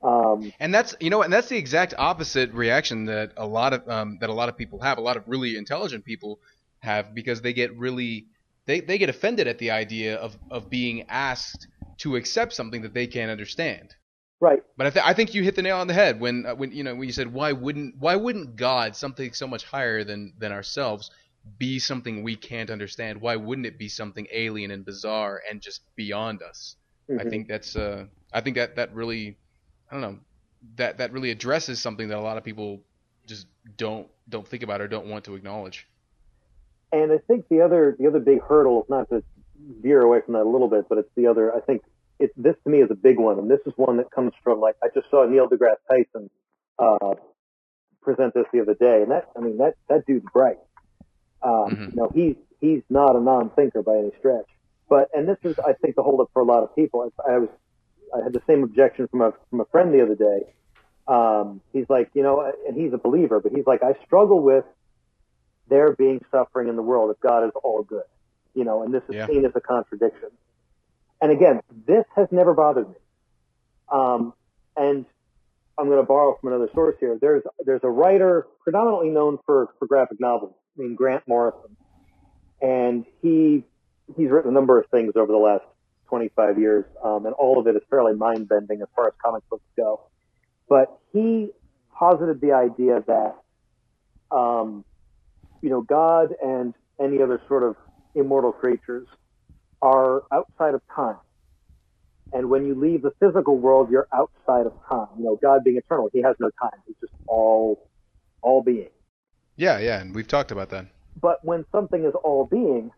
Um, 0.00 0.52
and 0.60 0.72
that's 0.72 0.94
you 1.00 1.10
know, 1.10 1.22
and 1.22 1.32
that's 1.32 1.48
the 1.48 1.56
exact 1.56 1.94
opposite 1.98 2.52
reaction 2.52 3.06
that 3.06 3.32
a 3.36 3.46
lot 3.46 3.72
of 3.72 3.88
um, 3.88 4.18
that 4.20 4.30
a 4.30 4.34
lot 4.34 4.48
of 4.48 4.56
people 4.56 4.80
have. 4.80 4.98
A 4.98 5.00
lot 5.00 5.16
of 5.16 5.24
really 5.26 5.56
intelligent 5.56 6.04
people 6.04 6.38
have 6.80 7.14
because 7.14 7.42
they 7.42 7.52
get 7.52 7.76
really 7.76 8.26
they, 8.68 8.80
they 8.80 8.98
get 8.98 9.08
offended 9.08 9.48
at 9.48 9.58
the 9.58 9.70
idea 9.70 10.16
of, 10.16 10.36
of 10.50 10.68
being 10.68 11.06
asked 11.08 11.66
to 11.96 12.16
accept 12.16 12.52
something 12.52 12.82
that 12.82 12.92
they 12.92 13.06
can't 13.06 13.30
understand. 13.30 13.94
Right. 14.40 14.62
But 14.76 14.86
I, 14.86 14.90
th- 14.90 15.04
I 15.04 15.14
think 15.14 15.34
you 15.34 15.42
hit 15.42 15.56
the 15.56 15.62
nail 15.62 15.78
on 15.78 15.88
the 15.88 15.94
head 15.94 16.20
when 16.20 16.46
uh, 16.46 16.54
when 16.54 16.70
you 16.70 16.84
know 16.84 16.94
when 16.94 17.08
you 17.08 17.12
said 17.12 17.32
why 17.32 17.52
wouldn't 17.52 17.96
why 17.98 18.14
wouldn't 18.14 18.56
God 18.56 18.94
something 18.94 19.32
so 19.32 19.48
much 19.48 19.64
higher 19.64 20.04
than 20.04 20.32
than 20.38 20.52
ourselves 20.52 21.10
be 21.58 21.78
something 21.78 22.22
we 22.22 22.36
can't 22.36 22.70
understand? 22.70 23.20
Why 23.20 23.34
wouldn't 23.34 23.66
it 23.66 23.78
be 23.78 23.88
something 23.88 24.26
alien 24.32 24.70
and 24.70 24.84
bizarre 24.84 25.42
and 25.50 25.60
just 25.60 25.82
beyond 25.96 26.42
us? 26.42 26.76
Mm-hmm. 27.10 27.26
I 27.26 27.30
think 27.30 27.48
that's 27.48 27.74
uh 27.74 28.04
I 28.32 28.40
think 28.40 28.56
that 28.56 28.76
that 28.76 28.94
really 28.94 29.36
I 29.90 29.94
don't 29.94 30.02
know 30.02 30.18
that 30.76 30.98
that 30.98 31.12
really 31.12 31.30
addresses 31.30 31.80
something 31.80 32.08
that 32.08 32.18
a 32.18 32.20
lot 32.20 32.36
of 32.36 32.44
people 32.44 32.80
just 33.26 33.46
don't 33.76 34.06
don't 34.28 34.46
think 34.46 34.62
about 34.62 34.80
or 34.80 34.86
don't 34.86 35.06
want 35.06 35.24
to 35.24 35.34
acknowledge. 35.34 35.88
And 36.92 37.12
I 37.12 37.18
think 37.26 37.48
the 37.48 37.60
other 37.62 37.96
the 37.98 38.06
other 38.06 38.20
big 38.20 38.40
hurdle, 38.42 38.86
not 38.88 39.08
to 39.10 39.22
veer 39.80 40.00
away 40.00 40.20
from 40.24 40.34
that 40.34 40.42
a 40.42 40.48
little 40.48 40.68
bit, 40.68 40.88
but 40.88 40.98
it's 40.98 41.10
the 41.16 41.26
other. 41.26 41.54
I 41.54 41.60
think 41.60 41.82
it, 42.18 42.30
this 42.36 42.56
to 42.64 42.70
me 42.70 42.78
is 42.78 42.90
a 42.90 42.94
big 42.96 43.18
one, 43.18 43.38
and 43.38 43.50
this 43.50 43.60
is 43.66 43.72
one 43.76 43.96
that 43.98 44.10
comes 44.10 44.32
from 44.42 44.60
like 44.60 44.76
I 44.82 44.88
just 44.94 45.10
saw 45.10 45.24
Neil 45.26 45.48
deGrasse 45.48 45.76
Tyson 45.88 46.30
uh, 46.78 47.14
present 48.02 48.34
this 48.34 48.46
the 48.52 48.60
other 48.60 48.74
day, 48.74 49.02
and 49.02 49.10
that 49.10 49.28
I 49.36 49.40
mean 49.40 49.58
that 49.58 49.74
that 49.88 50.06
dude's 50.06 50.26
bright. 50.32 50.58
Um, 51.42 51.52
mm-hmm. 51.52 51.84
You 51.90 51.96
know, 51.96 52.10
he's 52.14 52.36
he's 52.60 52.82
not 52.90 53.16
a 53.16 53.20
non-thinker 53.20 53.82
by 53.82 53.96
any 53.98 54.10
stretch. 54.18 54.46
But 54.88 55.10
and 55.14 55.28
this 55.28 55.36
is 55.44 55.58
I 55.58 55.74
think 55.74 55.96
the 55.96 56.02
holdup 56.02 56.30
for 56.32 56.40
a 56.40 56.44
lot 56.44 56.62
of 56.62 56.74
people. 56.74 57.10
I, 57.26 57.32
I 57.32 57.38
was 57.38 57.48
I 58.14 58.22
had 58.24 58.32
the 58.32 58.42
same 58.46 58.62
objection 58.62 59.06
from 59.08 59.20
a 59.20 59.32
from 59.50 59.60
a 59.60 59.64
friend 59.66 59.92
the 59.92 60.02
other 60.02 60.14
day. 60.14 60.52
Um, 61.06 61.60
he's 61.72 61.86
like, 61.88 62.10
you 62.14 62.22
know, 62.22 62.52
and 62.66 62.76
he's 62.76 62.92
a 62.92 62.98
believer, 62.98 63.40
but 63.40 63.52
he's 63.52 63.66
like, 63.66 63.82
I 63.82 63.94
struggle 64.04 64.42
with 64.42 64.64
there 65.68 65.94
being 65.94 66.22
suffering 66.30 66.68
in 66.68 66.76
the 66.76 66.82
world 66.82 67.10
if 67.10 67.20
God 67.20 67.44
is 67.44 67.52
all 67.62 67.82
good. 67.82 68.02
You 68.54 68.64
know, 68.64 68.82
and 68.82 68.92
this 68.92 69.02
is 69.08 69.14
yeah. 69.14 69.26
seen 69.26 69.44
as 69.44 69.52
a 69.54 69.60
contradiction. 69.60 70.30
And 71.20 71.32
again, 71.32 71.60
this 71.86 72.04
has 72.16 72.28
never 72.30 72.54
bothered 72.54 72.88
me. 72.88 72.94
Um, 73.92 74.32
and 74.76 75.04
I'm 75.78 75.86
going 75.86 76.00
to 76.00 76.06
borrow 76.06 76.36
from 76.40 76.52
another 76.52 76.70
source 76.74 76.96
here. 77.00 77.18
There's 77.20 77.42
there's 77.64 77.80
a 77.82 77.90
writer 77.90 78.46
predominantly 78.62 79.10
known 79.10 79.38
for, 79.46 79.68
for 79.78 79.86
graphic 79.86 80.20
novels 80.20 80.54
named 80.76 80.96
Grant 80.96 81.24
Morrison, 81.26 81.76
and 82.60 83.04
he 83.22 83.64
he's 84.16 84.30
written 84.30 84.50
a 84.50 84.54
number 84.54 84.78
of 84.78 84.86
things 84.90 85.12
over 85.16 85.32
the 85.32 85.38
last 85.38 85.64
25 86.08 86.58
years, 86.58 86.84
um, 87.04 87.26
and 87.26 87.34
all 87.34 87.58
of 87.58 87.66
it 87.66 87.76
is 87.76 87.82
fairly 87.90 88.14
mind 88.14 88.48
bending 88.48 88.80
as 88.82 88.88
far 88.94 89.08
as 89.08 89.14
comic 89.24 89.42
books 89.48 89.64
go. 89.76 90.00
But 90.68 90.98
he 91.12 91.50
posited 91.98 92.40
the 92.40 92.52
idea 92.52 93.02
that 93.06 93.36
um, 94.30 94.84
you 95.62 95.70
know, 95.70 95.82
God 95.82 96.34
and 96.42 96.74
any 97.00 97.22
other 97.22 97.40
sort 97.48 97.62
of 97.62 97.76
immortal 98.14 98.52
creatures 98.52 99.06
are 99.82 100.22
outside 100.32 100.74
of 100.74 100.82
time. 100.94 101.16
And 102.32 102.50
when 102.50 102.66
you 102.66 102.74
leave 102.74 103.02
the 103.02 103.12
physical 103.20 103.56
world, 103.56 103.90
you're 103.90 104.08
outside 104.12 104.66
of 104.66 104.74
time. 104.88 105.08
You 105.18 105.24
know, 105.24 105.38
God 105.40 105.64
being 105.64 105.76
eternal, 105.76 106.10
he 106.12 106.22
has 106.22 106.36
no 106.38 106.50
time. 106.60 106.78
He's 106.86 106.96
just 107.00 107.12
all, 107.26 107.88
all 108.42 108.62
being. 108.62 108.90
Yeah, 109.56 109.78
yeah, 109.78 110.00
and 110.00 110.14
we've 110.14 110.28
talked 110.28 110.52
about 110.52 110.68
that. 110.70 110.86
But 111.20 111.44
when 111.44 111.64
something 111.72 112.04
is 112.04 112.14
all 112.22 112.44
being 112.44 112.90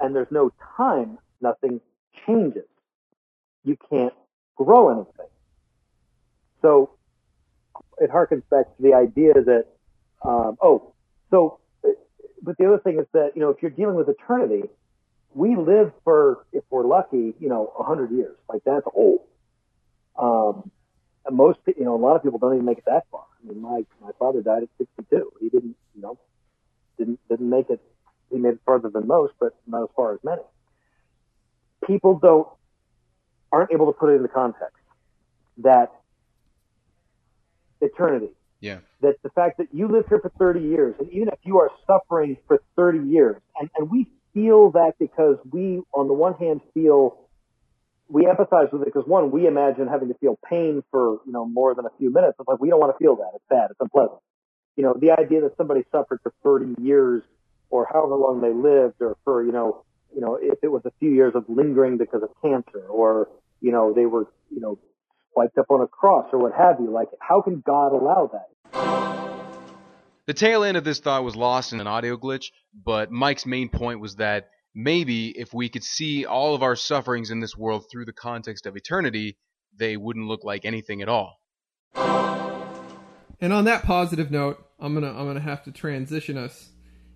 and 0.00 0.14
there's 0.14 0.30
no 0.30 0.50
time, 0.76 1.18
nothing 1.40 1.80
changes. 2.26 2.64
You 3.64 3.76
can't 3.90 4.14
grow 4.56 4.90
anything. 4.90 5.30
So 6.62 6.90
it 7.98 8.10
harkens 8.10 8.42
back 8.50 8.64
to 8.76 8.82
the 8.82 8.94
idea 8.94 9.34
that, 9.34 9.66
um, 10.24 10.56
oh, 10.62 10.94
so 11.30 11.58
but 12.44 12.58
the 12.58 12.66
other 12.66 12.78
thing 12.78 12.98
is 12.98 13.06
that, 13.12 13.32
you 13.34 13.40
know, 13.40 13.48
if 13.48 13.62
you're 13.62 13.70
dealing 13.70 13.96
with 13.96 14.08
eternity, 14.08 14.68
we 15.34 15.56
live 15.56 15.92
for, 16.04 16.46
if 16.52 16.64
we're 16.70 16.86
lucky, 16.86 17.34
you 17.38 17.48
know, 17.48 17.72
a 17.78 17.82
hundred 17.82 18.12
years. 18.12 18.36
Like 18.48 18.62
that's 18.64 18.86
old. 18.94 19.20
Um, 20.16 20.70
and 21.26 21.36
most, 21.36 21.58
you 21.66 21.84
know, 21.84 21.94
a 21.94 21.96
lot 21.96 22.16
of 22.16 22.22
people 22.22 22.38
don't 22.38 22.54
even 22.54 22.64
make 22.64 22.78
it 22.78 22.84
that 22.86 23.04
far. 23.10 23.24
I 23.42 23.48
mean, 23.48 23.60
my, 23.60 23.84
my 24.00 24.10
father 24.18 24.42
died 24.42 24.62
at 24.62 24.68
62. 24.78 25.32
He 25.40 25.48
didn't, 25.48 25.76
you 25.94 26.02
know, 26.02 26.18
didn't, 26.98 27.20
didn't 27.28 27.50
make 27.50 27.70
it, 27.70 27.80
he 28.30 28.38
made 28.38 28.54
it 28.54 28.60
farther 28.64 28.88
than 28.90 29.06
most, 29.06 29.34
but 29.40 29.54
not 29.66 29.82
as 29.82 29.88
far 29.96 30.14
as 30.14 30.20
many. 30.22 30.42
People 31.86 32.18
don't, 32.18 32.48
aren't 33.50 33.72
able 33.72 33.86
to 33.86 33.92
put 33.92 34.10
it 34.10 34.16
into 34.16 34.28
context 34.28 34.76
that 35.58 35.92
eternity, 37.80 38.30
yeah. 38.64 38.78
That 39.02 39.16
the 39.22 39.28
fact 39.28 39.58
that 39.58 39.68
you 39.74 39.88
live 39.88 40.06
here 40.08 40.20
for 40.20 40.30
30 40.38 40.60
years, 40.60 40.94
and 40.98 41.10
even 41.10 41.28
if 41.28 41.38
you 41.42 41.58
are 41.58 41.70
suffering 41.86 42.38
for 42.48 42.62
30 42.76 43.06
years, 43.06 43.36
and, 43.60 43.68
and 43.76 43.90
we 43.90 44.06
feel 44.34 44.72
that 44.72 44.92
because 44.98 45.36
we, 45.50 45.80
on 45.94 46.08
the 46.08 46.14
one 46.14 46.34
hand, 46.34 46.60
feel 46.74 47.16
we 48.08 48.24
empathize 48.24 48.70
with 48.72 48.82
it 48.82 48.84
because 48.86 49.06
one, 49.06 49.30
we 49.30 49.46
imagine 49.46 49.88
having 49.88 50.08
to 50.08 50.14
feel 50.14 50.38
pain 50.48 50.82
for 50.90 51.20
you 51.24 51.32
know 51.32 51.46
more 51.46 51.74
than 51.74 51.86
a 51.86 51.90
few 51.98 52.12
minutes. 52.12 52.36
It's 52.38 52.48
like 52.48 52.60
we 52.60 52.68
don't 52.68 52.80
want 52.80 52.96
to 52.96 53.02
feel 53.02 53.16
that. 53.16 53.30
It's 53.34 53.44
bad. 53.48 53.68
It's 53.70 53.80
unpleasant. 53.80 54.20
You 54.76 54.82
know, 54.82 54.94
the 55.00 55.12
idea 55.12 55.40
that 55.42 55.56
somebody 55.56 55.82
suffered 55.90 56.20
for 56.22 56.32
30 56.42 56.82
years 56.82 57.22
or 57.70 57.88
however 57.90 58.16
long 58.16 58.40
they 58.40 58.52
lived, 58.52 58.96
or 59.00 59.16
for 59.24 59.42
you 59.42 59.52
know, 59.52 59.84
you 60.14 60.20
know, 60.20 60.38
if 60.40 60.58
it 60.62 60.68
was 60.68 60.82
a 60.84 60.92
few 61.00 61.10
years 61.10 61.32
of 61.34 61.44
lingering 61.48 61.96
because 61.96 62.22
of 62.22 62.30
cancer, 62.42 62.86
or 62.88 63.28
you 63.60 63.72
know, 63.72 63.92
they 63.94 64.06
were 64.06 64.26
you 64.50 64.60
know 64.60 64.78
wiped 65.34 65.58
up 65.58 65.66
on 65.70 65.80
a 65.80 65.86
cross 65.88 66.26
or 66.32 66.38
what 66.38 66.52
have 66.52 66.76
you. 66.80 66.90
Like, 66.90 67.08
how 67.20 67.40
can 67.40 67.62
God 67.64 67.92
allow 67.92 68.30
that? 68.32 69.33
The 70.26 70.34
tail 70.34 70.64
end 70.64 70.78
of 70.78 70.84
this 70.84 71.00
thought 71.00 71.22
was 71.22 71.36
lost 71.36 71.74
in 71.74 71.80
an 71.80 71.86
audio 71.86 72.16
glitch, 72.16 72.46
but 72.72 73.10
Mike's 73.10 73.44
main 73.44 73.68
point 73.68 74.00
was 74.00 74.16
that 74.16 74.48
maybe 74.74 75.28
if 75.28 75.52
we 75.52 75.68
could 75.68 75.84
see 75.84 76.24
all 76.24 76.54
of 76.54 76.62
our 76.62 76.76
sufferings 76.76 77.30
in 77.30 77.40
this 77.40 77.56
world 77.56 77.84
through 77.90 78.06
the 78.06 78.12
context 78.14 78.64
of 78.64 78.74
eternity, 78.74 79.36
they 79.76 79.98
wouldn't 79.98 80.26
look 80.26 80.42
like 80.42 80.64
anything 80.64 81.02
at 81.02 81.10
all. 81.10 81.40
And 81.96 83.52
on 83.52 83.64
that 83.66 83.82
positive 83.82 84.30
note, 84.30 84.64
I'm 84.80 84.94
gonna 84.94 85.10
I'm 85.10 85.26
gonna 85.26 85.40
have 85.40 85.62
to 85.64 85.72
transition 85.72 86.38
us 86.38 86.70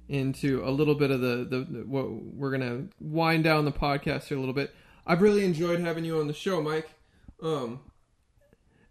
into 0.09 0.62
a 0.64 0.71
little 0.71 0.94
bit 0.94 1.11
of 1.11 1.23
the 1.23 1.47
the, 1.49 1.59
the 1.71 1.85
what 1.87 2.11
we're 2.11 2.51
gonna 2.51 2.88
wind 3.01 3.44
down 3.44 3.64
the 3.64 3.73
podcast 3.73 4.25
here 4.25 4.37
a 4.37 4.40
little 4.40 4.55
bit. 4.55 4.75
I've 5.07 5.23
really 5.23 5.47
enjoyed 5.47 5.81
having 5.81 6.05
you 6.05 6.21
on 6.21 6.27
the 6.27 6.35
show, 6.35 6.61
Mike. 6.61 6.90
Um, 7.42 7.81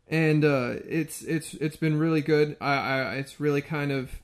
and 0.10 0.46
uh, 0.46 0.76
it's 0.88 1.22
it's 1.22 1.54
it's 1.56 1.78
been 1.78 1.98
really 1.98 2.22
good. 2.22 2.58
I, 2.62 2.74
I 2.74 3.14
it's 3.16 3.40
really 3.40 3.62
kind 3.62 3.92
of 3.92 4.20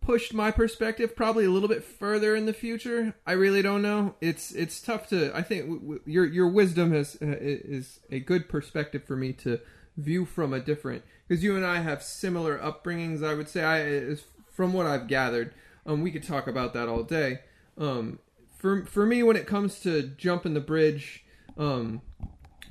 pushed 0.00 0.32
my 0.32 0.52
perspective 0.52 1.16
probably 1.16 1.44
a 1.44 1.50
little 1.50 1.68
bit 1.68 1.82
further 1.82 2.36
in 2.36 2.46
the 2.46 2.52
future. 2.52 3.14
I 3.26 3.32
really 3.32 3.60
don't 3.60 3.82
know. 3.82 4.14
It's 4.20 4.52
it's 4.52 4.80
tough 4.80 5.08
to. 5.08 5.36
I 5.36 5.42
think 5.42 5.62
w- 5.62 5.80
w- 5.80 6.00
your 6.06 6.26
your 6.26 6.48
wisdom 6.48 6.92
has 6.92 7.16
uh, 7.20 7.36
is 7.40 8.00
a 8.10 8.20
good 8.20 8.48
perspective 8.48 9.04
for 9.04 9.16
me 9.16 9.32
to 9.34 9.60
view 9.96 10.24
from 10.24 10.52
a 10.52 10.60
different 10.60 11.02
because 11.26 11.42
you 11.42 11.56
and 11.56 11.66
I 11.66 11.80
have 11.80 12.02
similar 12.02 12.58
upbringings. 12.58 13.26
I 13.26 13.34
would 13.34 13.48
say 13.48 13.62
I 13.62 13.82
is 13.82 14.24
from 14.50 14.72
what 14.72 14.86
I've 14.86 15.08
gathered. 15.08 15.52
Um, 15.84 16.02
we 16.02 16.10
could 16.10 16.24
talk 16.24 16.46
about 16.46 16.72
that 16.74 16.88
all 16.88 17.02
day. 17.02 17.40
Um, 17.76 18.20
for 18.56 18.86
for 18.86 19.04
me, 19.06 19.22
when 19.22 19.36
it 19.36 19.46
comes 19.46 19.80
to 19.80 20.02
jumping 20.02 20.54
the 20.54 20.60
bridge, 20.60 21.24
um, 21.58 22.00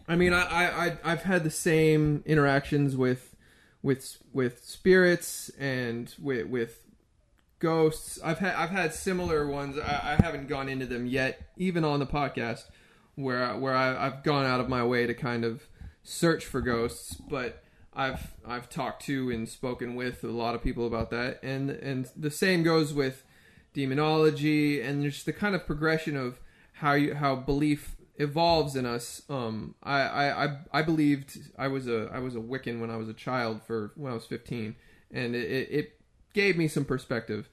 I 0.08 0.16
mean, 0.16 0.34
I, 0.34 0.88
I 0.88 0.98
I've 1.04 1.24
had 1.24 1.44
the 1.44 1.50
same 1.50 2.24
interactions 2.26 2.96
with 2.96 3.36
with 3.82 4.18
with 4.34 4.64
spirits 4.64 5.50
and 5.60 6.14
with 6.22 6.48
with 6.48 6.82
ghosts. 7.60 8.20
I've 8.24 8.40
had 8.40 8.56
I've 8.56 8.70
had 8.70 8.94
similar 8.94 9.48
ones. 9.48 9.78
I, 9.78 10.18
I 10.18 10.24
haven't 10.24 10.48
gone 10.48 10.70
into 10.70 10.86
them 10.86 11.06
yet, 11.06 11.42
even 11.58 11.84
on 11.84 12.00
the 12.00 12.06
podcast, 12.06 12.66
where 13.16 13.56
where 13.58 13.76
I, 13.76 14.06
I've 14.06 14.24
gone 14.24 14.46
out 14.46 14.60
of 14.60 14.70
my 14.70 14.84
way 14.84 15.08
to 15.08 15.14
kind 15.14 15.44
of 15.44 15.64
search 16.04 16.46
for 16.46 16.62
ghosts, 16.62 17.16
but 17.16 17.64
I've 17.94 18.34
I've 18.46 18.70
talked 18.70 19.06
to 19.06 19.32
and 19.32 19.48
spoken 19.48 19.96
with 19.96 20.24
a 20.24 20.28
lot 20.28 20.56
of 20.56 20.64
people 20.64 20.86
about 20.86 21.10
that, 21.12 21.40
and 21.42 21.70
and 21.70 22.10
the 22.16 22.32
same 22.32 22.64
goes 22.64 22.94
with 22.94 23.24
demonology 23.74 24.82
and 24.82 25.04
just 25.04 25.26
the 25.26 25.34
kind 25.34 25.56
of 25.56 25.66
progression 25.66 26.16
of 26.16 26.40
how 26.74 26.94
you 26.94 27.16
how 27.16 27.36
belief 27.36 27.95
evolves 28.18 28.76
in 28.76 28.86
us. 28.86 29.22
Um, 29.30 29.76
I, 29.84 30.02
I, 30.02 30.46
I, 30.46 30.58
I 30.72 30.82
believed 30.82 31.38
I 31.58 31.68
was 31.68 31.88
a 31.88 32.10
I 32.14 32.20
was 32.20 32.36
a 32.36 32.40
Wiccan 32.40 32.80
when 32.80 32.90
I 32.90 32.98
was 32.98 33.10
a 33.10 33.14
child 33.14 33.62
for 33.66 33.92
when 33.96 34.12
I 34.12 34.16
was 34.16 34.26
fifteen, 34.26 34.76
and 35.12 35.36
it, 35.36 35.70
it 35.72 36.00
gave 36.34 36.58
me 36.58 36.68
some 36.68 36.86
perspective. 36.86 37.50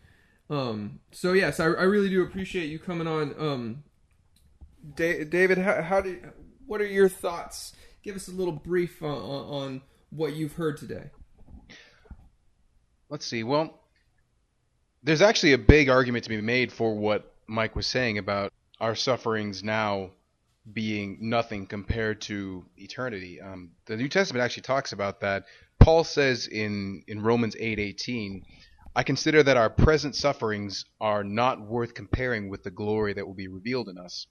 Um, 0.51 1.01
so 1.11 1.33
yes, 1.33 1.61
I, 1.61 1.65
I 1.65 1.85
really 1.85 2.11
do 2.11 2.23
appreciate 2.23 2.67
you 2.67 2.79
coming 2.79 3.07
on. 3.07 3.35
Um, 3.39 3.85
Da- 4.97 5.25
David, 5.25 5.59
how, 5.59 5.81
how 5.83 6.01
do 6.01 6.19
what 6.67 6.81
are 6.81 6.87
your 6.87 7.09
thoughts? 7.09 7.73
Give 8.03 8.17
us 8.17 8.29
a 8.29 8.33
little 8.33 8.53
brief 8.53 9.03
on, 9.03 9.11
on 9.11 9.83
what 10.11 10.35
you've 10.35 10.55
heard 10.55 10.77
today. 10.77 11.11
Let's 13.09 13.27
see. 13.27 13.45
Well, 13.45 13.79
there's 15.05 15.23
actually 15.23 15.53
a 15.53 15.59
big 15.59 15.89
argument 15.89 16.25
to 16.25 16.31
be 16.31 16.41
made 16.41 16.73
for 16.73 16.97
what 16.97 17.33
Mike 17.47 17.77
was 17.77 17.87
saying 17.87 18.19
about 18.19 18.53
our 18.81 18.97
sufferings 18.97 19.63
now 19.63 20.11
being 20.71 21.19
nothing 21.21 21.67
compared 21.67 22.21
to 22.23 22.65
eternity. 22.77 23.41
Um, 23.41 23.71
the 23.87 23.97
New 23.97 24.09
Testament 24.09 24.45
actually 24.45 24.63
talks 24.63 24.93
about 24.93 25.21
that. 25.21 25.45
Paul 25.81 26.05
says 26.05 26.47
in, 26.47 27.03
in 27.09 27.23
Romans 27.23 27.57
8:18, 27.57 28.43
I 28.95 29.03
consider 29.03 29.43
that 29.43 29.57
our 29.57 29.71
present 29.71 30.15
sufferings 30.15 30.85
are 31.01 31.25
not 31.25 31.61
worth 31.61 31.95
comparing 31.95 32.49
with 32.49 32.63
the 32.63 32.71
glory 32.71 33.15
that 33.15 33.27
will 33.27 33.35
be 33.35 33.49
revealed 33.49 33.89
in 33.89 33.99
us. 33.99 34.27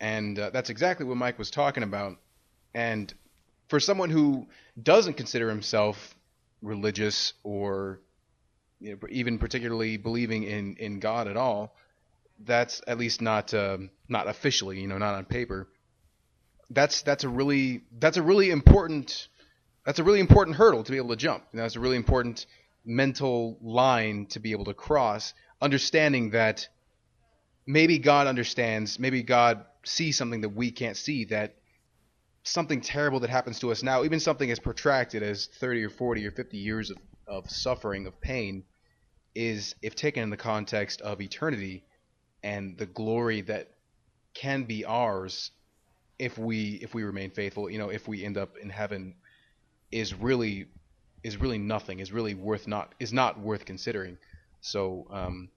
And 0.00 0.38
uh, 0.38 0.50
that's 0.50 0.70
exactly 0.70 1.06
what 1.06 1.16
Mike 1.16 1.38
was 1.38 1.50
talking 1.50 1.82
about. 1.82 2.16
And 2.74 3.12
for 3.68 3.78
someone 3.78 4.10
who 4.10 4.46
doesn't 4.82 5.14
consider 5.14 5.48
himself 5.48 6.16
religious 6.62 7.34
or 7.44 8.00
you 8.80 8.92
know, 8.92 9.08
even 9.10 9.38
particularly 9.38 9.96
believing 9.96 10.42
in, 10.44 10.76
in 10.76 10.98
God 10.98 11.28
at 11.28 11.36
all, 11.36 11.76
that's 12.42 12.82
at 12.86 12.98
least 12.98 13.20
not 13.20 13.54
um, 13.54 13.90
not 14.08 14.28
officially, 14.28 14.80
you 14.80 14.88
know, 14.88 14.98
not 14.98 15.14
on 15.14 15.24
paper. 15.24 15.68
That's 16.70 17.02
that's 17.02 17.24
a 17.24 17.28
really 17.28 17.82
that's 17.98 18.16
a 18.16 18.22
really 18.22 18.50
important 18.50 19.28
that's 19.84 19.98
a 19.98 20.04
really 20.04 20.20
important 20.20 20.56
hurdle 20.56 20.82
to 20.84 20.90
be 20.90 20.96
able 20.96 21.10
to 21.10 21.16
jump. 21.16 21.44
That's 21.52 21.76
a 21.76 21.80
really 21.80 21.96
important 21.96 22.46
mental 22.84 23.58
line 23.62 24.26
to 24.26 24.40
be 24.40 24.52
able 24.52 24.66
to 24.66 24.74
cross, 24.74 25.34
understanding 25.60 26.30
that 26.30 26.68
maybe 27.66 27.98
God 27.98 28.26
understands, 28.26 28.98
maybe 28.98 29.22
God 29.22 29.64
sees 29.84 30.16
something 30.16 30.42
that 30.42 30.50
we 30.50 30.70
can't 30.70 30.96
see, 30.96 31.24
that 31.26 31.56
something 32.42 32.80
terrible 32.80 33.20
that 33.20 33.30
happens 33.30 33.58
to 33.60 33.72
us 33.72 33.82
now, 33.82 34.04
even 34.04 34.20
something 34.20 34.50
as 34.50 34.58
protracted 34.58 35.22
as 35.22 35.46
30 35.46 35.84
or 35.84 35.90
40 35.90 36.26
or 36.26 36.30
50 36.30 36.58
years 36.58 36.90
of, 36.90 36.98
of 37.26 37.50
suffering, 37.50 38.06
of 38.06 38.20
pain, 38.20 38.64
is, 39.34 39.74
if 39.82 39.94
taken 39.94 40.22
in 40.22 40.30
the 40.30 40.36
context 40.36 41.00
of 41.00 41.20
eternity 41.20 41.84
and 42.44 42.76
the 42.76 42.86
glory 42.86 43.40
that 43.40 43.70
can 44.34 44.64
be 44.64 44.84
ours 44.84 45.50
if 46.18 46.38
we 46.38 46.78
if 46.82 46.94
we 46.94 47.02
remain 47.02 47.30
faithful, 47.30 47.68
you 47.68 47.78
know, 47.78 47.88
if 47.88 48.06
we 48.06 48.24
end 48.24 48.36
up 48.36 48.56
in 48.56 48.70
heaven, 48.70 49.16
is 49.90 50.14
really 50.14 50.66
is 51.24 51.38
really 51.38 51.58
nothing, 51.58 51.98
is 51.98 52.12
really 52.12 52.34
worth 52.34 52.68
not 52.68 52.94
is 53.00 53.12
not 53.12 53.40
worth 53.40 53.64
considering. 53.64 54.18
So 54.60 55.06
um, 55.10 55.48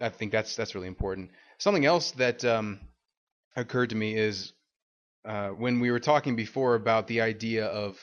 I 0.00 0.08
think 0.08 0.32
that's 0.32 0.56
that's 0.56 0.74
really 0.74 0.86
important. 0.86 1.30
Something 1.58 1.84
else 1.84 2.12
that 2.12 2.44
um, 2.44 2.80
occurred 3.56 3.90
to 3.90 3.96
me 3.96 4.16
is 4.16 4.52
uh, 5.24 5.48
when 5.48 5.80
we 5.80 5.90
were 5.90 6.00
talking 6.00 6.36
before 6.36 6.76
about 6.76 7.08
the 7.08 7.20
idea 7.20 7.66
of 7.66 7.98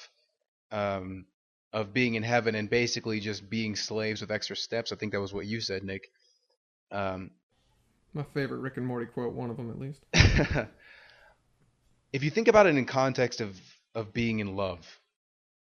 um, 0.71 1.25
of 1.73 1.93
being 1.93 2.15
in 2.15 2.23
heaven 2.23 2.55
and 2.55 2.69
basically 2.69 3.19
just 3.19 3.49
being 3.49 3.75
slaves 3.75 4.21
with 4.21 4.31
extra 4.31 4.55
steps. 4.55 4.91
I 4.91 4.97
think 4.97 5.13
that 5.13 5.21
was 5.21 5.33
what 5.33 5.45
you 5.45 5.61
said, 5.61 5.83
Nick. 5.83 6.09
Um, 6.91 7.31
My 8.15 8.23
favorite 8.33 8.59
Rick 8.59 8.77
and 8.77 8.87
Morty 8.87 9.05
quote, 9.07 9.33
one 9.33 9.49
of 9.49 9.57
them 9.57 9.69
at 9.69 9.77
least. 9.77 9.99
if 12.13 12.23
you 12.23 12.29
think 12.29 12.47
about 12.47 12.65
it 12.65 12.77
in 12.77 12.85
context 12.85 13.41
of 13.41 13.59
of 13.93 14.13
being 14.13 14.39
in 14.39 14.55
love, 14.55 14.87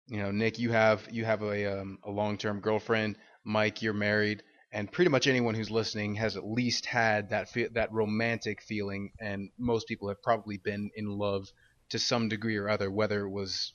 you 0.07 0.17
know, 0.17 0.31
Nick, 0.31 0.57
you 0.57 0.71
have 0.71 1.07
you 1.11 1.23
have 1.23 1.43
a 1.43 1.81
um, 1.81 1.99
a 2.03 2.09
long 2.09 2.39
term 2.39 2.59
girlfriend. 2.59 3.17
Mike, 3.43 3.83
you're 3.83 3.93
married, 3.93 4.41
and 4.71 4.91
pretty 4.91 5.11
much 5.11 5.27
anyone 5.27 5.53
who's 5.53 5.69
listening 5.69 6.15
has 6.15 6.35
at 6.35 6.43
least 6.43 6.87
had 6.87 7.29
that 7.29 7.47
fe- 7.49 7.69
that 7.73 7.93
romantic 7.93 8.63
feeling, 8.63 9.11
and 9.19 9.51
most 9.59 9.87
people 9.87 10.07
have 10.07 10.23
probably 10.23 10.57
been 10.57 10.89
in 10.95 11.05
love 11.05 11.47
to 11.89 11.99
some 11.99 12.27
degree 12.27 12.57
or 12.57 12.69
other, 12.69 12.89
whether 12.89 13.23
it 13.23 13.29
was 13.29 13.73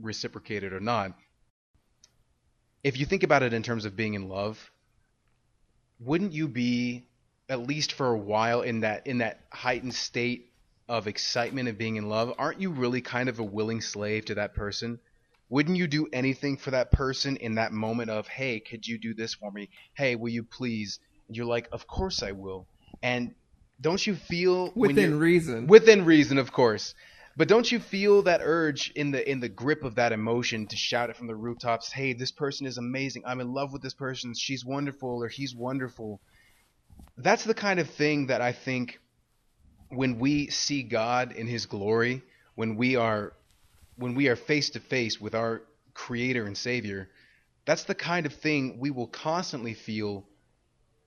reciprocated 0.00 0.72
or 0.72 0.80
not. 0.80 1.12
If 2.82 2.98
you 2.98 3.04
think 3.04 3.24
about 3.24 3.42
it 3.42 3.52
in 3.52 3.62
terms 3.62 3.84
of 3.84 3.94
being 3.94 4.14
in 4.14 4.30
love, 4.30 4.70
wouldn't 6.00 6.32
you 6.32 6.48
be 6.48 7.08
at 7.54 7.66
least 7.66 7.92
for 7.92 8.08
a 8.08 8.18
while 8.18 8.62
in 8.62 8.80
that 8.80 9.06
in 9.06 9.18
that 9.18 9.40
heightened 9.50 9.94
state 9.94 10.50
of 10.88 11.06
excitement 11.06 11.68
of 11.68 11.78
being 11.78 11.96
in 11.96 12.08
love? 12.08 12.34
Aren't 12.38 12.60
you 12.60 12.70
really 12.70 13.00
kind 13.00 13.28
of 13.28 13.38
a 13.38 13.44
willing 13.44 13.80
slave 13.80 14.26
to 14.26 14.34
that 14.34 14.54
person? 14.54 14.98
Wouldn't 15.48 15.76
you 15.78 15.86
do 15.86 16.08
anything 16.12 16.56
for 16.56 16.72
that 16.72 16.90
person 16.90 17.36
in 17.36 17.54
that 17.54 17.72
moment 17.72 18.10
of, 18.10 18.26
hey, 18.26 18.60
could 18.60 18.86
you 18.86 18.98
do 18.98 19.14
this 19.14 19.34
for 19.34 19.50
me? 19.52 19.68
Hey, 19.94 20.16
will 20.16 20.30
you 20.30 20.42
please? 20.42 20.98
And 21.28 21.36
you're 21.36 21.46
like, 21.46 21.68
of 21.72 21.86
course 21.86 22.22
I 22.22 22.32
will. 22.32 22.66
And 23.02 23.34
don't 23.80 24.04
you 24.06 24.14
feel 24.14 24.72
Within 24.74 25.18
reason. 25.18 25.66
within 25.66 26.04
reason, 26.04 26.38
of 26.38 26.52
course. 26.52 26.94
But 27.36 27.48
don't 27.48 27.70
you 27.70 27.80
feel 27.80 28.22
that 28.22 28.40
urge 28.44 28.92
in 28.94 29.10
the 29.10 29.28
in 29.28 29.40
the 29.40 29.48
grip 29.48 29.82
of 29.84 29.96
that 29.96 30.12
emotion 30.12 30.66
to 30.68 30.76
shout 30.76 31.10
it 31.10 31.16
from 31.16 31.26
the 31.26 31.34
rooftops? 31.34 31.92
Hey, 31.92 32.12
this 32.12 32.30
person 32.30 32.66
is 32.66 32.78
amazing. 32.78 33.22
I'm 33.26 33.40
in 33.40 33.52
love 33.52 33.72
with 33.72 33.82
this 33.82 33.94
person. 33.94 34.34
She's 34.34 34.64
wonderful, 34.64 35.22
or 35.22 35.28
he's 35.28 35.54
wonderful. 35.54 36.20
That's 37.16 37.44
the 37.44 37.54
kind 37.54 37.80
of 37.80 37.90
thing 37.90 38.26
that 38.26 38.40
I 38.40 38.52
think 38.52 39.00
when 39.88 40.18
we 40.18 40.48
see 40.48 40.82
God 40.82 41.32
in 41.32 41.46
His 41.46 41.66
glory, 41.66 42.22
when 42.54 42.76
we 42.76 42.96
are 42.96 43.32
when 43.96 44.14
we 44.14 44.28
are 44.28 44.36
face 44.36 44.70
to 44.70 44.80
face 44.80 45.20
with 45.20 45.34
our 45.34 45.62
Creator 45.94 46.46
and 46.46 46.58
Savior, 46.58 47.08
that's 47.64 47.84
the 47.84 47.94
kind 47.94 48.26
of 48.26 48.34
thing 48.34 48.78
we 48.80 48.90
will 48.90 49.06
constantly 49.06 49.74
feel 49.74 50.26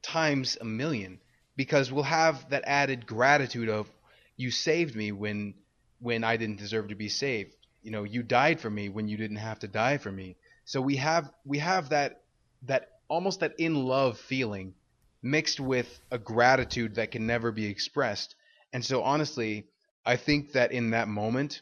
times 0.02 0.58
a 0.62 0.66
million 0.66 1.20
because 1.58 1.92
we'll 1.92 2.04
have 2.04 2.50
that 2.50 2.64
added 2.66 3.06
gratitude 3.06 3.68
of 3.68 3.92
you 4.38 4.52
saved 4.52 4.96
me 4.96 5.12
when 5.12 5.54
when 6.00 6.24
I 6.24 6.38
didn't 6.38 6.60
deserve 6.60 6.90
to 6.90 6.96
be 6.96 7.10
saved. 7.10 7.56
You 7.82 7.92
know, 7.92 8.04
you 8.04 8.24
died 8.24 8.60
for 8.60 8.70
me 8.70 8.90
when 8.90 9.08
you 9.08 9.18
didn't 9.18 9.38
have 9.38 9.60
to 9.60 9.68
die 9.68 9.98
for 9.98 10.12
me. 10.12 10.38
So 10.66 10.80
we 10.82 10.98
have 10.98 11.32
we 11.46 11.58
have 11.58 11.90
that 11.90 12.22
that 12.64 12.90
almost 13.10 13.42
that 13.42 13.54
in 13.58 13.76
love 13.86 14.18
feeling 14.18 14.74
mixed 15.22 15.60
with 15.60 16.00
a 16.12 16.18
gratitude 16.18 16.96
that 16.96 17.12
can 17.12 17.26
never 17.26 17.52
be 17.52 17.66
expressed. 17.66 18.36
And 18.74 18.84
so 18.84 19.04
honestly, 19.04 19.68
I 20.06 20.16
think 20.16 20.54
that 20.54 20.72
in 20.72 20.92
that 20.92 21.08
moment, 21.08 21.62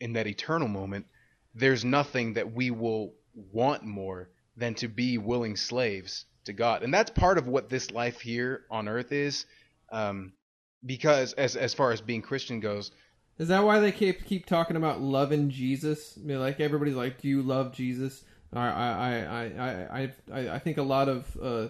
in 0.00 0.14
that 0.14 0.26
eternal 0.26 0.68
moment, 0.68 1.06
there's 1.54 1.84
nothing 1.84 2.34
that 2.34 2.52
we 2.52 2.70
will 2.70 3.14
want 3.34 3.84
more 3.84 4.30
than 4.56 4.74
to 4.74 4.88
be 4.88 5.18
willing 5.18 5.56
slaves 5.56 6.26
to 6.44 6.52
God. 6.52 6.82
And 6.82 6.92
that's 6.92 7.10
part 7.10 7.38
of 7.38 7.46
what 7.46 7.68
this 7.68 7.90
life 7.90 8.20
here 8.20 8.64
on 8.70 8.88
earth 8.88 9.12
is. 9.12 9.46
Um, 9.90 10.32
because 10.84 11.32
as 11.34 11.56
as 11.56 11.74
far 11.74 11.92
as 11.92 12.00
being 12.00 12.22
Christian 12.22 12.60
goes, 12.60 12.90
Is 13.38 13.48
that 13.48 13.64
why 13.64 13.78
they 13.78 13.92
keep 13.92 14.24
keep 14.24 14.46
talking 14.46 14.76
about 14.76 15.00
loving 15.00 15.50
Jesus? 15.50 16.18
I 16.20 16.26
mean, 16.26 16.40
like 16.40 16.60
everybody's 16.60 16.96
like, 16.96 17.20
"Do 17.20 17.28
you 17.28 17.42
love 17.42 17.72
Jesus?" 17.72 18.24
I 18.52 18.68
I 18.68 19.44
I 19.44 19.44
I 19.92 20.12
I 20.32 20.54
I 20.54 20.58
think 20.58 20.78
a 20.78 20.82
lot 20.82 21.08
of 21.08 21.36
uh, 21.40 21.68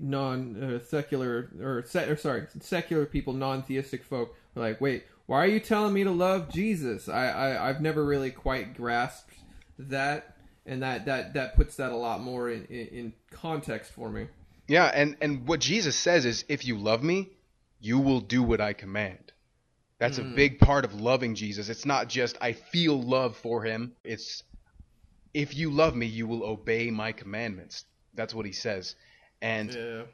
non 0.00 0.62
uh, 0.62 0.84
secular 0.84 1.50
or, 1.60 1.84
se- 1.86 2.08
or 2.08 2.16
sorry 2.16 2.46
secular 2.60 3.06
people, 3.06 3.32
non 3.32 3.62
theistic 3.62 4.02
folk 4.02 4.34
are 4.56 4.60
like, 4.60 4.80
"Wait, 4.80 5.04
why 5.26 5.38
are 5.38 5.46
you 5.46 5.60
telling 5.60 5.92
me 5.92 6.04
to 6.04 6.10
love 6.10 6.50
Jesus?" 6.50 7.08
I, 7.08 7.26
I 7.28 7.68
I've 7.68 7.80
never 7.80 8.04
really 8.04 8.30
quite 8.30 8.74
grasped 8.74 9.34
that, 9.78 10.36
and 10.66 10.82
that 10.82 11.04
that 11.06 11.34
that 11.34 11.56
puts 11.56 11.76
that 11.76 11.92
a 11.92 11.96
lot 11.96 12.20
more 12.20 12.50
in, 12.50 12.64
in, 12.66 12.86
in 12.86 13.12
context 13.30 13.92
for 13.92 14.10
me. 14.10 14.26
Yeah, 14.66 14.86
and 14.86 15.16
and 15.20 15.46
what 15.46 15.60
Jesus 15.60 15.96
says 15.96 16.24
is, 16.24 16.44
if 16.48 16.64
you 16.64 16.78
love 16.78 17.02
me, 17.02 17.28
you 17.80 17.98
will 17.98 18.20
do 18.20 18.42
what 18.42 18.60
I 18.60 18.72
command. 18.72 19.32
That's 19.98 20.16
a 20.16 20.24
big 20.24 20.58
part 20.58 20.86
of 20.86 20.98
loving 20.98 21.34
Jesus. 21.34 21.68
It's 21.68 21.84
not 21.84 22.08
just 22.08 22.38
I 22.40 22.54
feel 22.54 23.00
love 23.00 23.36
for 23.36 23.62
him. 23.62 23.92
It's 24.02 24.42
if 25.34 25.54
you 25.54 25.70
love 25.70 25.94
me, 25.94 26.06
you 26.06 26.26
will 26.26 26.42
obey 26.42 26.90
my 26.90 27.12
commandments. 27.12 27.84
That's 28.14 28.34
what 28.34 28.46
he 28.46 28.52
says. 28.52 28.96
And 29.42 29.72
Yeah. 29.74 30.04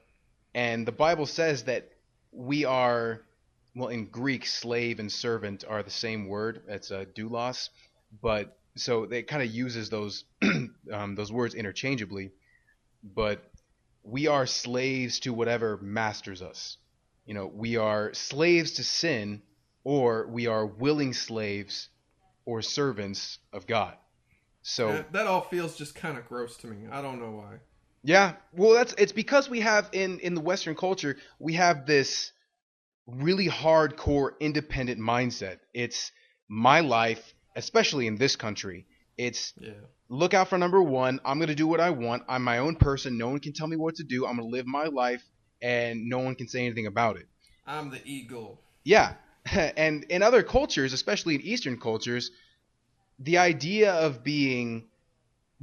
and 0.54 0.86
the 0.86 0.92
Bible 0.92 1.26
says 1.26 1.64
that 1.64 1.90
we 2.32 2.64
are 2.64 3.22
well 3.74 3.88
in 3.88 4.06
Greek 4.06 4.46
slave 4.46 5.00
and 5.00 5.10
servant 5.10 5.64
are 5.68 5.82
the 5.82 5.90
same 5.90 6.28
word. 6.28 6.62
It's 6.68 6.90
a 6.90 7.06
doulos, 7.06 7.68
but 8.22 8.58
so 8.76 9.04
it 9.04 9.26
kind 9.26 9.42
of 9.42 9.50
uses 9.50 9.90
those 9.90 10.24
um, 10.92 11.14
those 11.14 11.32
words 11.32 11.54
interchangeably. 11.54 12.32
But 13.02 13.44
we 14.02 14.26
are 14.28 14.46
slaves 14.46 15.20
to 15.20 15.32
whatever 15.32 15.78
masters 15.78 16.42
us. 16.42 16.78
You 17.24 17.34
know, 17.34 17.46
we 17.46 17.76
are 17.76 18.14
slaves 18.14 18.72
to 18.72 18.84
sin, 18.84 19.42
or 19.82 20.26
we 20.28 20.46
are 20.46 20.64
willing 20.64 21.12
slaves 21.12 21.88
or 22.44 22.62
servants 22.62 23.38
of 23.52 23.66
God. 23.66 23.94
So 24.62 24.92
That, 24.92 25.12
that 25.12 25.26
all 25.26 25.42
feels 25.42 25.76
just 25.76 25.94
kind 25.94 26.16
of 26.16 26.26
gross 26.28 26.56
to 26.58 26.66
me. 26.68 26.88
I 26.90 27.02
don't 27.02 27.20
know 27.20 27.32
why. 27.32 27.58
Yeah, 28.06 28.34
well, 28.52 28.72
that's 28.72 28.94
it's 28.98 29.12
because 29.12 29.50
we 29.50 29.60
have 29.60 29.88
in 29.92 30.20
in 30.20 30.34
the 30.34 30.40
Western 30.40 30.76
culture 30.76 31.16
we 31.38 31.54
have 31.54 31.86
this 31.86 32.32
really 33.06 33.48
hardcore 33.48 34.30
independent 34.40 35.00
mindset. 35.00 35.58
It's 35.74 36.12
my 36.48 36.80
life, 36.80 37.34
especially 37.54 38.06
in 38.06 38.16
this 38.16 38.36
country. 38.36 38.86
It's 39.18 39.52
Yeah. 39.60 39.72
look 40.08 40.34
out 40.34 40.48
for 40.48 40.58
number 40.58 40.82
one. 40.82 41.20
I'm 41.24 41.38
gonna 41.40 41.54
do 41.54 41.66
what 41.66 41.80
I 41.80 41.90
want. 41.90 42.22
I'm 42.28 42.44
my 42.44 42.58
own 42.58 42.76
person. 42.76 43.18
No 43.18 43.28
one 43.28 43.40
can 43.40 43.52
tell 43.52 43.66
me 43.66 43.76
what 43.76 43.96
to 43.96 44.04
do. 44.04 44.26
I'm 44.26 44.36
gonna 44.36 44.48
live 44.48 44.66
my 44.66 44.84
life, 44.86 45.22
and 45.60 46.08
no 46.08 46.18
one 46.18 46.34
can 46.36 46.48
say 46.48 46.64
anything 46.64 46.86
about 46.86 47.16
it. 47.16 47.26
I'm 47.66 47.90
the 47.90 48.00
eagle. 48.04 48.60
Yeah. 48.84 49.14
And 49.76 50.04
in 50.04 50.22
other 50.22 50.42
cultures, 50.42 50.92
especially 50.92 51.34
in 51.36 51.40
Eastern 51.42 51.78
cultures, 51.78 52.30
the 53.18 53.38
idea 53.38 53.92
of 53.94 54.22
being 54.24 54.88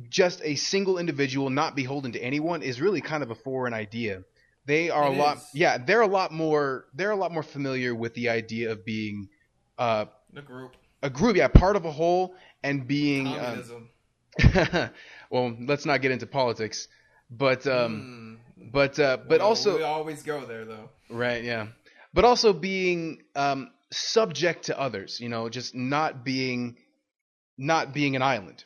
just 0.09 0.41
a 0.43 0.55
single 0.55 0.97
individual, 0.97 1.49
not 1.49 1.75
beholden 1.75 2.11
to 2.13 2.19
anyone, 2.19 2.61
is 2.63 2.81
really 2.81 3.01
kind 3.01 3.23
of 3.23 3.31
a 3.31 3.35
foreign 3.35 3.73
idea. 3.73 4.23
They 4.65 4.89
are 4.89 5.05
It 5.07 5.15
a 5.17 5.19
lot, 5.19 5.37
is. 5.37 5.49
yeah, 5.53 5.77
they're 5.77 6.01
a 6.01 6.07
lot 6.07 6.31
more, 6.31 6.85
they're 6.93 7.11
a 7.11 7.15
lot 7.15 7.31
more 7.31 7.43
familiar 7.43 7.93
with 7.93 8.13
the 8.13 8.29
idea 8.29 8.71
of 8.71 8.85
being 8.85 9.29
uh, 9.77 10.05
The 10.31 10.41
group. 10.41 10.75
a 11.01 11.09
group, 11.09 11.35
yeah, 11.35 11.47
part 11.49 11.75
of 11.75 11.85
a 11.85 11.91
whole, 11.91 12.35
and 12.63 12.87
being. 12.87 13.27
um, 13.27 13.35
Communism. 13.35 13.89
well, 15.29 15.55
let's 15.61 15.85
not 15.85 16.01
get 16.01 16.11
into 16.11 16.25
politics, 16.25 16.87
but 17.29 17.67
um, 17.67 18.39
Hmm. 18.57 18.69
but 18.71 18.97
uh, 18.99 19.17
but 19.17 19.39
Well, 19.39 19.47
also 19.49 19.77
we 19.77 19.83
always 19.83 20.23
go 20.23 20.45
there 20.45 20.65
though. 20.65 20.89
Right, 21.09 21.43
yeah. 21.43 21.67
But 22.13 22.25
also 22.25 22.53
being 22.53 23.21
um, 23.35 23.69
subject 23.91 24.65
to 24.65 24.79
others, 24.79 25.19
you 25.19 25.29
know, 25.29 25.49
just 25.49 25.75
not 25.75 26.23
being 26.23 26.77
not 27.57 27.93
being 27.93 28.15
an 28.15 28.21
island. 28.23 28.63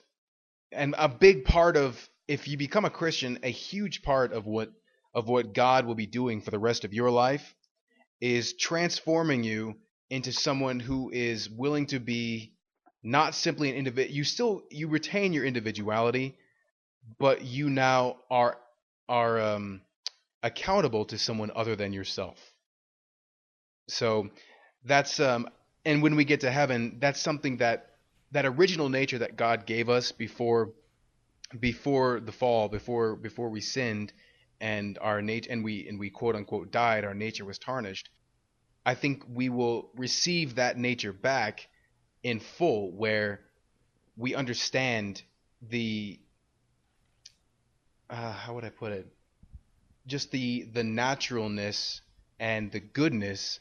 And 0.72 0.96
a 0.98 1.08
big 1.08 1.46
part 1.46 1.78
of 1.78 2.10
if 2.28 2.48
you 2.48 2.58
become 2.58 2.86
a 2.86 2.90
Christian, 2.90 3.40
a 3.44 3.50
huge 3.50 4.02
part 4.02 4.34
of 4.34 4.46
what 4.46 4.72
of 5.14 5.28
what 5.28 5.54
God 5.54 5.86
will 5.86 5.96
be 5.96 6.06
doing 6.06 6.42
for 6.42 6.52
the 6.52 6.60
rest 6.60 6.86
of 6.86 6.94
your 6.94 7.10
life 7.10 7.56
is 8.22 8.54
transforming 8.54 9.44
you 9.44 9.76
into 10.10 10.32
someone 10.32 10.80
who 10.80 11.10
is 11.12 11.50
willing 11.50 11.88
to 11.88 12.00
be 12.00 12.54
not 13.04 13.34
simply 13.34 13.70
an 13.70 13.76
individual 13.76 14.16
you 14.16 14.24
still 14.24 14.64
you 14.70 14.88
retain 14.88 15.34
your 15.34 15.46
individuality 15.46 16.38
but 17.20 17.44
you 17.44 17.70
now 17.70 18.18
are 18.30 18.58
are 19.08 19.40
um 19.40 19.82
accountable 20.44 21.06
to 21.06 21.18
someone 21.18 21.52
other 21.56 21.76
than 21.76 21.94
yourself. 21.94 22.38
So 23.88 24.30
that's 24.84 25.20
um 25.20 25.50
and 25.86 26.02
when 26.02 26.16
we 26.16 26.26
get 26.26 26.42
to 26.42 26.52
heaven, 26.52 26.98
that's 27.00 27.22
something 27.22 27.58
that 27.58 27.97
that 28.32 28.46
original 28.46 28.90
nature 28.90 29.20
that 29.20 29.36
God 29.36 29.66
gave 29.66 29.90
us 29.90 30.12
before 30.12 30.72
before 31.60 32.20
the 32.20 32.32
fall, 32.32 32.68
before 32.68 33.16
before 33.16 33.50
we 33.50 33.62
sinned 33.62 34.12
and 34.60 34.98
our 35.00 35.22
nature 35.22 35.52
and 35.52 35.64
we 35.64 35.88
and 35.88 36.00
we 36.00 36.10
quote 36.10 36.36
unquote 36.36 36.72
died, 36.72 37.06
our 37.06 37.14
nature 37.14 37.46
was 37.46 37.58
tarnished. 37.58 38.10
I 38.86 38.96
think 38.96 39.24
we 39.30 39.50
will 39.50 39.92
receive 39.96 40.56
that 40.56 40.78
nature 40.78 41.14
back 41.14 41.68
in 42.24 42.40
full 42.40 42.92
where 42.92 43.42
we 44.16 44.36
understand 44.36 45.22
the 45.62 46.20
uh, 48.10 48.32
how 48.32 48.56
would 48.56 48.64
I 48.64 48.70
put 48.70 48.92
it? 48.92 49.08
Just 50.06 50.32
the 50.32 50.64
the 50.64 50.84
naturalness 50.84 52.02
and 52.40 52.72
the 52.72 52.80
goodness 52.80 53.60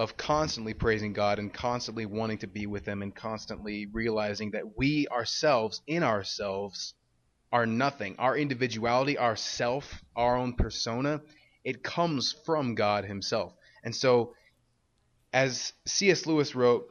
of 0.00 0.16
constantly 0.16 0.72
praising 0.72 1.12
God 1.12 1.38
and 1.38 1.52
constantly 1.52 2.06
wanting 2.06 2.38
to 2.38 2.46
be 2.46 2.66
with 2.66 2.86
Him 2.86 3.02
and 3.02 3.14
constantly 3.14 3.86
realizing 3.92 4.52
that 4.52 4.78
we 4.78 5.06
ourselves, 5.08 5.82
in 5.86 6.02
ourselves, 6.02 6.94
are 7.52 7.66
nothing. 7.66 8.16
Our 8.18 8.34
individuality, 8.34 9.18
our 9.18 9.36
self, 9.36 10.02
our 10.16 10.38
own 10.38 10.54
persona, 10.54 11.20
it 11.64 11.82
comes 11.82 12.34
from 12.46 12.74
God 12.76 13.04
Himself. 13.04 13.52
And 13.84 13.94
so, 13.94 14.32
as 15.34 15.74
C.S. 15.84 16.24
Lewis 16.24 16.54
wrote, 16.54 16.90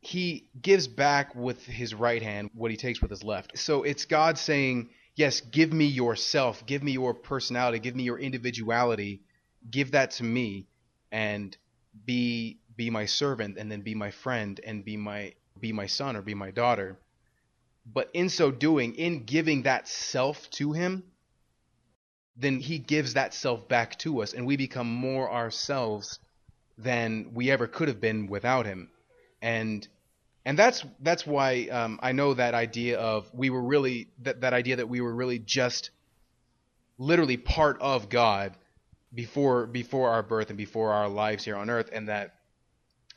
he 0.00 0.48
gives 0.60 0.88
back 0.88 1.36
with 1.36 1.64
his 1.64 1.94
right 1.94 2.20
hand 2.22 2.50
what 2.52 2.72
he 2.72 2.76
takes 2.76 3.00
with 3.00 3.12
his 3.12 3.22
left. 3.22 3.56
So 3.58 3.84
it's 3.84 4.06
God 4.06 4.36
saying, 4.38 4.90
Yes, 5.14 5.40
give 5.40 5.72
me 5.72 5.84
yourself, 5.84 6.66
give 6.66 6.82
me 6.82 6.90
your 6.90 7.14
personality, 7.14 7.78
give 7.78 7.94
me 7.94 8.02
your 8.02 8.18
individuality, 8.18 9.22
give 9.70 9.92
that 9.92 10.12
to 10.12 10.24
me, 10.24 10.66
and 11.12 11.56
be 12.04 12.58
be 12.76 12.90
my 12.90 13.06
servant, 13.06 13.58
and 13.58 13.70
then 13.70 13.82
be 13.82 13.94
my 13.94 14.10
friend, 14.10 14.60
and 14.64 14.84
be 14.84 14.96
my 14.96 15.34
be 15.58 15.72
my 15.72 15.86
son 15.86 16.16
or 16.16 16.22
be 16.22 16.34
my 16.34 16.50
daughter. 16.50 16.98
But 17.86 18.10
in 18.14 18.28
so 18.28 18.50
doing, 18.50 18.94
in 18.94 19.24
giving 19.24 19.62
that 19.62 19.88
self 19.88 20.48
to 20.52 20.72
him, 20.72 21.04
then 22.36 22.60
he 22.60 22.78
gives 22.78 23.14
that 23.14 23.34
self 23.34 23.68
back 23.68 23.98
to 24.00 24.22
us, 24.22 24.32
and 24.32 24.46
we 24.46 24.56
become 24.56 24.88
more 24.88 25.30
ourselves 25.30 26.18
than 26.78 27.32
we 27.34 27.50
ever 27.50 27.66
could 27.66 27.88
have 27.88 28.00
been 28.00 28.26
without 28.26 28.64
him 28.64 28.90
and 29.42 29.86
and 30.44 30.58
that's 30.58 30.84
that's 31.00 31.26
why 31.26 31.68
um, 31.70 31.98
I 32.02 32.12
know 32.12 32.34
that 32.34 32.54
idea 32.54 32.98
of 32.98 33.30
we 33.34 33.50
were 33.50 33.62
really 33.62 34.08
that 34.22 34.40
that 34.40 34.52
idea 34.52 34.76
that 34.76 34.88
we 34.88 35.00
were 35.00 35.14
really 35.14 35.38
just 35.38 35.90
literally 36.98 37.36
part 37.36 37.80
of 37.80 38.08
God 38.08 38.56
before 39.12 39.66
before 39.66 40.10
our 40.10 40.22
birth 40.22 40.48
and 40.48 40.56
before 40.56 40.92
our 40.92 41.08
lives 41.08 41.44
here 41.44 41.56
on 41.56 41.70
earth, 41.70 41.90
and 41.92 42.08
that 42.08 42.34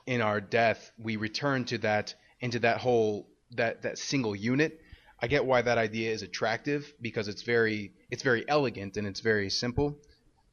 in 0.06 0.22
our 0.22 0.42
death 0.42 0.92
we 0.98 1.16
return 1.16 1.66
to 1.66 1.78
that 1.80 2.16
into 2.40 2.60
that 2.60 2.78
whole 2.78 3.28
that 3.52 3.82
that 3.84 3.98
single 3.98 4.36
unit. 4.36 4.80
I 5.22 5.28
get 5.28 5.46
why 5.46 5.62
that 5.62 5.78
idea 5.78 6.12
is 6.12 6.22
attractive 6.22 6.94
because 7.02 7.28
it's 7.28 7.44
very 7.44 7.94
it's 8.10 8.24
very 8.24 8.44
elegant 8.48 8.98
and 8.98 9.08
it's 9.08 9.22
very 9.22 9.50
simple, 9.50 9.98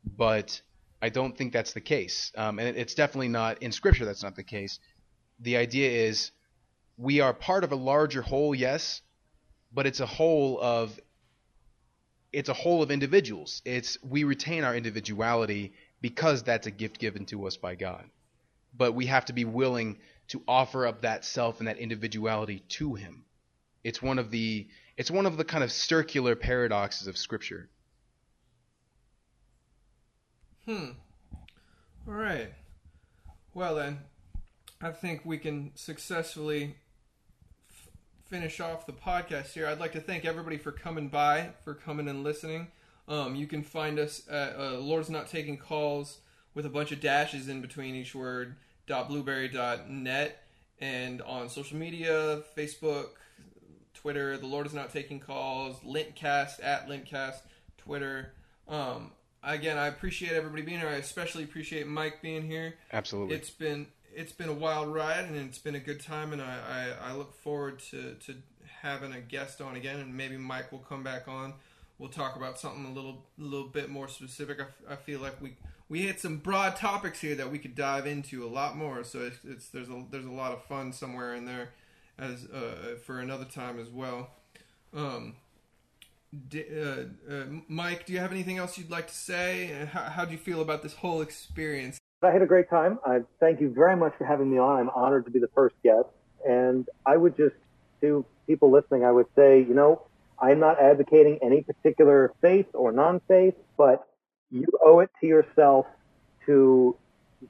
but 0.05 0.61
I 1.03 1.09
don't 1.09 1.37
think 1.37 1.53
that's 1.53 1.72
the 1.72 1.81
case, 1.81 2.31
um, 2.37 2.59
and 2.59 2.68
it, 2.68 2.76
it's 2.76 2.94
definitely 2.94 3.29
not 3.29 3.62
in 3.62 3.72
Scripture. 3.72 4.05
That's 4.05 4.22
not 4.22 4.37
the 4.37 4.44
case 4.44 4.79
the 5.40 5.57
idea 5.57 5.90
is 6.09 6.31
we 6.96 7.20
are 7.20 7.33
part 7.33 7.64
of 7.64 7.72
a 7.72 7.76
larger 7.76 8.22
whole, 8.22 8.55
yes, 8.55 9.00
but 9.72 9.87
it's 9.87 10.00
a 10.00 10.07
whole 10.07 10.61
of 10.61 10.98
it's 12.33 12.49
a 12.49 12.55
whole 12.55 12.83
of 12.83 12.90
individuals. 12.90 13.62
It's 13.64 13.99
we 14.03 14.25
retain 14.25 14.64
our 14.64 14.75
individuality 14.75 15.73
because 16.01 16.43
that's 16.43 16.66
a 16.66 16.71
gift 16.71 16.99
given 16.99 17.27
to 17.27 17.47
us 17.47 17.57
by 17.57 17.75
God. 17.75 18.05
But 18.77 18.93
we 18.93 19.07
have 19.07 19.25
to 19.27 19.33
be 19.33 19.45
willing 19.45 19.99
to 20.29 20.43
offer 20.47 20.87
up 20.87 21.03
that 21.03 21.25
self 21.25 21.59
and 21.59 21.69
that 21.69 21.79
individuality 21.79 22.62
to 22.69 22.95
him. 22.95 23.25
It's 23.83 24.01
one 24.01 24.19
of 24.19 24.31
the 24.31 24.69
it's 24.97 25.11
one 25.11 25.27
of 25.27 25.37
the 25.37 25.45
kind 25.45 25.64
of 25.64 25.73
circular 25.73 26.37
paradoxes 26.37 27.07
of 27.07 27.16
scripture. 27.16 27.69
Hmm. 30.66 30.90
All 32.07 32.14
right. 32.14 32.53
Well 33.55 33.75
then, 33.75 34.01
I 34.81 34.93
think 34.93 35.23
we 35.25 35.38
can 35.38 35.73
successfully 35.75 36.77
finish 38.31 38.61
off 38.61 38.87
the 38.87 38.93
podcast 38.93 39.53
here. 39.55 39.66
I'd 39.66 39.81
like 39.81 39.93
to 39.93 40.01
thank 40.01 40.25
everybody 40.25 40.57
for 40.57 40.71
coming 40.71 41.09
by, 41.09 41.51
for 41.64 41.75
coming 41.75 42.07
and 42.09 42.23
listening. 42.23 42.69
Um, 43.09 43.35
you 43.35 43.49
can 43.49 43.64
find 43.64 43.99
us 43.99 44.23
at 44.31 44.55
uh, 44.57 44.79
Lord's 44.79 45.11
Not 45.11 45.29
Taking 45.29 45.59
Calls 45.59 46.19
with 46.55 46.64
a 46.64 46.69
bunch 46.69 46.93
of 46.93 47.01
dashes 47.01 47.49
in 47.49 47.61
between 47.61 47.97
each 47.97 48.14
word. 48.14 48.55
dot 48.87 49.09
blubrry 49.09 49.49
dot 49.49 49.90
net, 49.90 50.45
and 50.81 51.21
on 51.23 51.49
social 51.49 51.77
media, 51.77 52.43
Facebook, 52.57 53.09
Twitter. 53.95 54.38
The 54.38 54.47
Lord 54.47 54.66
is 54.66 54.75
not 54.75 54.93
taking 54.93 55.19
calls. 55.19 55.81
Lintcast 55.81 56.62
at 56.62 56.88
Lintcast, 56.88 57.40
Twitter. 57.79 58.33
Um, 58.69 59.11
again, 59.43 59.77
I 59.77 59.88
appreciate 59.88 60.33
everybody 60.33 60.62
being 60.62 60.79
here. 60.79 60.88
I 60.88 60.95
especially 60.95 61.43
appreciate 61.43 61.88
Mike 61.88 62.23
being 62.23 62.47
here. 62.47 62.75
Absolutely. 62.93 63.35
It's 63.35 63.51
been 63.51 63.88
it's 64.21 64.33
been 64.33 64.51
a 64.51 64.55
wild 64.55 64.93
ride 64.93 65.25
and 65.25 65.37
it's 65.37 65.59
been 65.59 65.75
a 65.75 65.81
good 65.81 66.01
time, 66.01 66.33
and 66.33 66.43
I, 66.43 66.95
I, 67.03 67.11
I 67.11 67.13
look 67.15 67.35
forward 67.35 67.79
to, 67.91 68.15
to 68.27 68.35
having 68.83 69.13
a 69.13 69.21
guest 69.21 69.61
on 69.61 69.77
again, 69.77 69.99
and 69.99 70.15
maybe 70.15 70.37
Mike 70.37 70.71
will 70.71 70.81
come 70.81 71.03
back 71.03 71.27
on. 71.27 71.55
We'll 71.99 72.11
talk 72.11 72.37
about 72.37 72.59
something 72.59 72.85
a 72.85 72.93
little 72.93 73.25
little 73.39 73.69
bit 73.69 73.91
more 73.91 74.09
specific. 74.09 74.59
I, 74.61 74.93
I 74.93 74.97
feel 74.97 75.21
like 75.21 75.41
we 75.41 75.57
we 75.89 76.03
hit 76.03 76.21
some 76.21 76.37
broad 76.37 76.77
topics 76.77 77.21
here 77.21 77.35
that 77.35 77.51
we 77.51 77.59
could 77.59 77.75
dive 77.75 78.07
into 78.07 78.45
a 78.45 78.49
lot 78.49 78.77
more. 78.77 79.05
So 79.05 79.21
it's, 79.21 79.39
it's 79.45 79.69
there's 79.69 79.89
a 79.89 80.05
there's 80.11 80.27
a 80.27 80.31
lot 80.31 80.53
of 80.53 80.63
fun 80.65 80.93
somewhere 80.93 81.35
in 81.35 81.45
there 81.47 81.71
as 82.19 82.45
uh, 82.47 82.97
for 83.05 83.21
another 83.21 83.45
time 83.45 83.79
as 83.79 83.89
well. 83.89 84.31
Um, 84.95 85.37
D- 86.49 86.65
uh, 86.75 87.33
uh, 87.33 87.45
Mike, 87.69 88.07
do 88.07 88.13
you 88.13 88.19
have 88.21 88.33
anything 88.33 88.59
else 88.59 88.79
you'd 88.79 88.91
like 88.91 89.09
to 89.09 89.15
say? 89.15 89.89
How, 89.93 90.03
how 90.05 90.25
do 90.25 90.33
you 90.33 90.39
feel 90.39 90.61
about 90.63 90.83
this 90.83 90.95
whole 90.95 91.23
experience? 91.23 92.00
I 92.23 92.31
had 92.31 92.43
a 92.43 92.47
great 92.47 92.69
time. 92.69 92.99
I 93.05 93.21
thank 93.39 93.61
you 93.61 93.71
very 93.71 93.97
much 93.97 94.15
for 94.19 94.25
having 94.25 94.51
me 94.51 94.59
on. 94.59 94.79
I'm 94.79 94.91
honored 94.91 95.25
to 95.25 95.31
be 95.31 95.39
the 95.39 95.49
first 95.55 95.75
guest. 95.83 96.09
And 96.47 96.87
I 97.07 97.17
would 97.17 97.37
just, 97.37 97.55
to 98.03 98.25
people 98.47 98.71
listening, 98.71 99.05
I 99.05 99.13
would 99.13 99.27
say, 99.37 99.61
you 99.61 99.75
know, 99.75 100.03
I'm 100.39 100.59
not 100.61 100.81
advocating 100.81 101.39
any 101.43 101.63
particular 101.63 102.33
faith 102.41 102.67
or 102.75 102.93
non-faith, 102.93 103.55
but 103.77 104.07
you 104.51 104.67
owe 104.85 105.01
it 105.01 105.11
to 105.21 105.27
yourself 105.27 105.87
to 106.47 106.97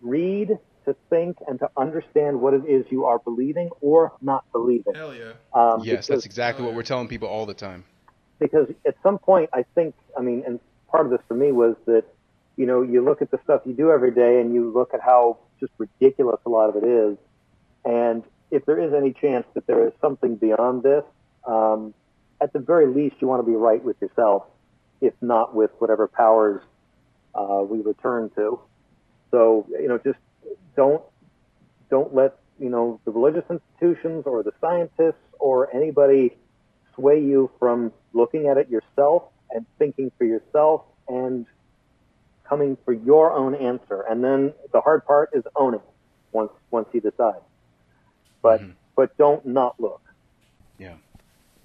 read, 0.03 0.59
to 0.85 0.97
think, 1.09 1.39
and 1.49 1.59
to 1.61 1.71
understand 1.77 2.41
what 2.41 2.55
it 2.55 2.65
is 2.67 2.85
you 2.91 3.05
are 3.07 3.19
believing 3.19 3.71
or 3.81 4.13
not 4.21 4.45
believing. 4.53 4.95
Hell 4.95 5.15
yeah. 5.15 5.33
Um, 5.53 5.81
yes, 5.83 6.07
because- 6.07 6.07
that's 6.09 6.27
exactly 6.27 6.65
what 6.65 6.75
we're 6.75 6.83
telling 6.83 7.09
people 7.09 7.29
all 7.29 7.47
the 7.47 7.55
time. 7.55 7.85
because 8.39 8.69
at 8.87 8.95
some 9.03 9.19
point, 9.19 9.51
I 9.53 9.65
think, 9.75 9.95
I 10.17 10.23
mean, 10.23 10.43
and 10.47 10.59
part 10.91 11.05
of 11.05 11.13
this 11.13 11.21
for 11.29 11.35
me 11.35 11.53
was 11.53 11.77
that, 11.87 12.05
you 12.61 12.67
know, 12.67 12.83
you 12.83 13.03
look 13.03 13.23
at 13.23 13.31
the 13.31 13.41
stuff 13.43 13.63
you 13.65 13.73
do 13.73 13.91
every 13.91 14.11
day 14.11 14.39
and 14.39 14.53
you 14.53 14.71
look 14.71 14.93
at 14.93 15.01
how 15.01 15.39
just 15.59 15.73
ridiculous 15.79 16.39
a 16.45 16.51
lot 16.51 16.69
of 16.69 16.77
it 16.77 16.87
is. 16.87 17.17
And 17.87 18.23
if 18.51 18.67
there 18.67 18.79
is 18.79 18.93
any 18.93 19.15
chance 19.15 19.47
that 19.55 19.67
there 19.67 19.87
is 19.87 19.95
something 20.03 20.37
beyond 20.37 20.83
this, 20.83 21.03
um, 21.47 21.95
at 22.39 22.53
the 22.53 22.59
very 22.59 22.87
least, 22.87 23.17
you 23.21 23.29
want 23.29 23.43
to 23.43 23.51
be 23.51 23.57
right 23.57 23.83
with 23.83 23.97
yourself, 24.03 24.43
if 25.01 25.15
not 25.23 25.55
with 25.55 25.71
whatever 25.79 26.07
powers 26.07 26.61
uh, 27.35 27.63
we 27.67 27.81
return 27.81 28.31
to. 28.37 28.61
So, 29.31 29.67
you 29.71 29.89
know, 29.89 29.97
just 29.97 30.19
don't 30.77 31.03
don't 31.89 32.15
let 32.15 32.41
you 32.59 32.69
know 32.69 33.01
the 33.07 33.11
religious 33.11 33.45
institutions 33.49 34.25
or 34.27 34.43
the 34.43 34.53
scientists 34.61 35.25
or 35.39 35.75
anybody 35.75 36.37
sway 36.95 37.23
you 37.23 37.51
from 37.59 37.91
looking 38.13 38.49
at 38.49 38.59
it 38.59 38.69
yourself 38.69 39.23
and 39.51 39.65
thinking 39.79 40.13
for 40.19 40.25
yourself 40.25 40.83
and 41.09 41.47
coming 42.51 42.77
for 42.85 42.93
your 42.93 43.33
own 43.33 43.55
answer. 43.55 44.03
And 44.11 44.23
then 44.23 44.53
the 44.73 44.81
hard 44.83 45.07
part 45.07 45.31
is 45.33 45.45
owning 45.57 45.81
it 45.81 45.87
once 46.33 46.51
once 46.71 46.89
you 46.93 47.01
decide. 47.01 47.41
But 48.43 48.61
Mhm. 48.61 48.75
but 48.97 49.17
don't 49.17 49.47
not 49.47 49.81
look. 49.81 50.03
Yeah, 50.79 50.97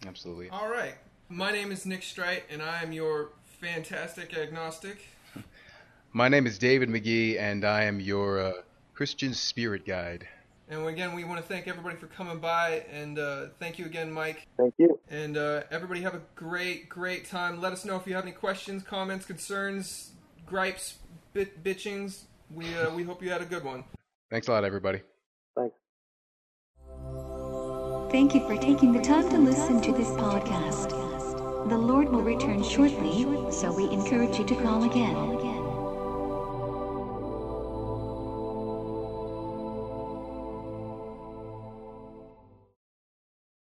absolutely. 0.08 0.50
All 0.50 0.70
right. 0.70 0.94
My 1.28 1.52
name 1.52 1.72
is 1.72 1.86
Nick 1.86 2.04
Strite, 2.04 2.44
and 2.50 2.62
I 2.62 2.84
am 2.84 2.92
your 2.94 3.32
fantastic 3.44 4.38
agnostic. 4.38 5.00
My 6.14 6.30
name 6.30 6.46
is 6.46 6.58
David 6.60 6.88
McGee, 6.88 7.38
and 7.40 7.66
I 7.66 7.84
am 7.84 8.00
your 8.00 8.40
uh, 8.40 8.54
Christian 8.94 9.34
spirit 9.34 9.86
guide. 9.86 10.28
And 10.70 10.86
again, 10.88 11.14
we 11.14 11.24
want 11.24 11.42
to 11.42 11.46
thank 11.48 11.68
everybody 11.68 11.96
for 11.96 12.08
coming 12.08 12.40
by, 12.40 12.86
and 12.92 13.20
uh, 13.20 13.48
thank 13.60 13.78
you 13.78 13.86
again, 13.86 14.12
Mike. 14.12 14.48
Thank 14.58 14.76
you. 14.78 15.00
And 15.10 15.36
uh, 15.38 15.64
everybody 15.72 16.02
have 16.02 16.16
a 16.16 16.22
great, 16.36 16.90
great 16.90 17.26
time. 17.26 17.60
Let 17.60 17.74
us 17.74 17.86
know 17.86 17.96
if 17.98 18.08
you 18.08 18.16
have 18.16 18.24
any 18.24 18.32
questions, 18.32 18.82
comments, 18.84 19.26
concerns, 19.26 20.12
gripes, 20.46 20.96
bit- 21.34 21.64
bitchings. 21.64 22.24
We 22.54 22.66
uh, 22.76 22.94
we 22.94 23.04
hope 23.04 23.24
you 23.24 23.30
had 23.30 23.42
a 23.42 23.46
good 23.46 23.64
one. 23.64 23.84
Thanks 24.30 24.48
a 24.48 24.52
lot, 24.52 24.64
everybody. 24.64 25.02
Thanks. 25.56 25.76
Thank 28.12 28.36
you 28.36 28.48
for 28.48 28.58
taking 28.58 28.92
the 28.94 29.02
time 29.02 29.30
to 29.30 29.38
listen 29.38 29.82
to 29.82 29.92
this 29.92 30.10
podcast. 30.10 30.90
The 31.70 31.78
Lord 31.78 32.10
will 32.10 32.22
return 32.22 32.64
shortly, 32.64 33.24
so 33.52 33.74
we 33.74 33.90
encourage 33.90 34.38
you 34.38 34.46
to 34.46 34.56
call 34.56 34.84
again. 34.84 35.45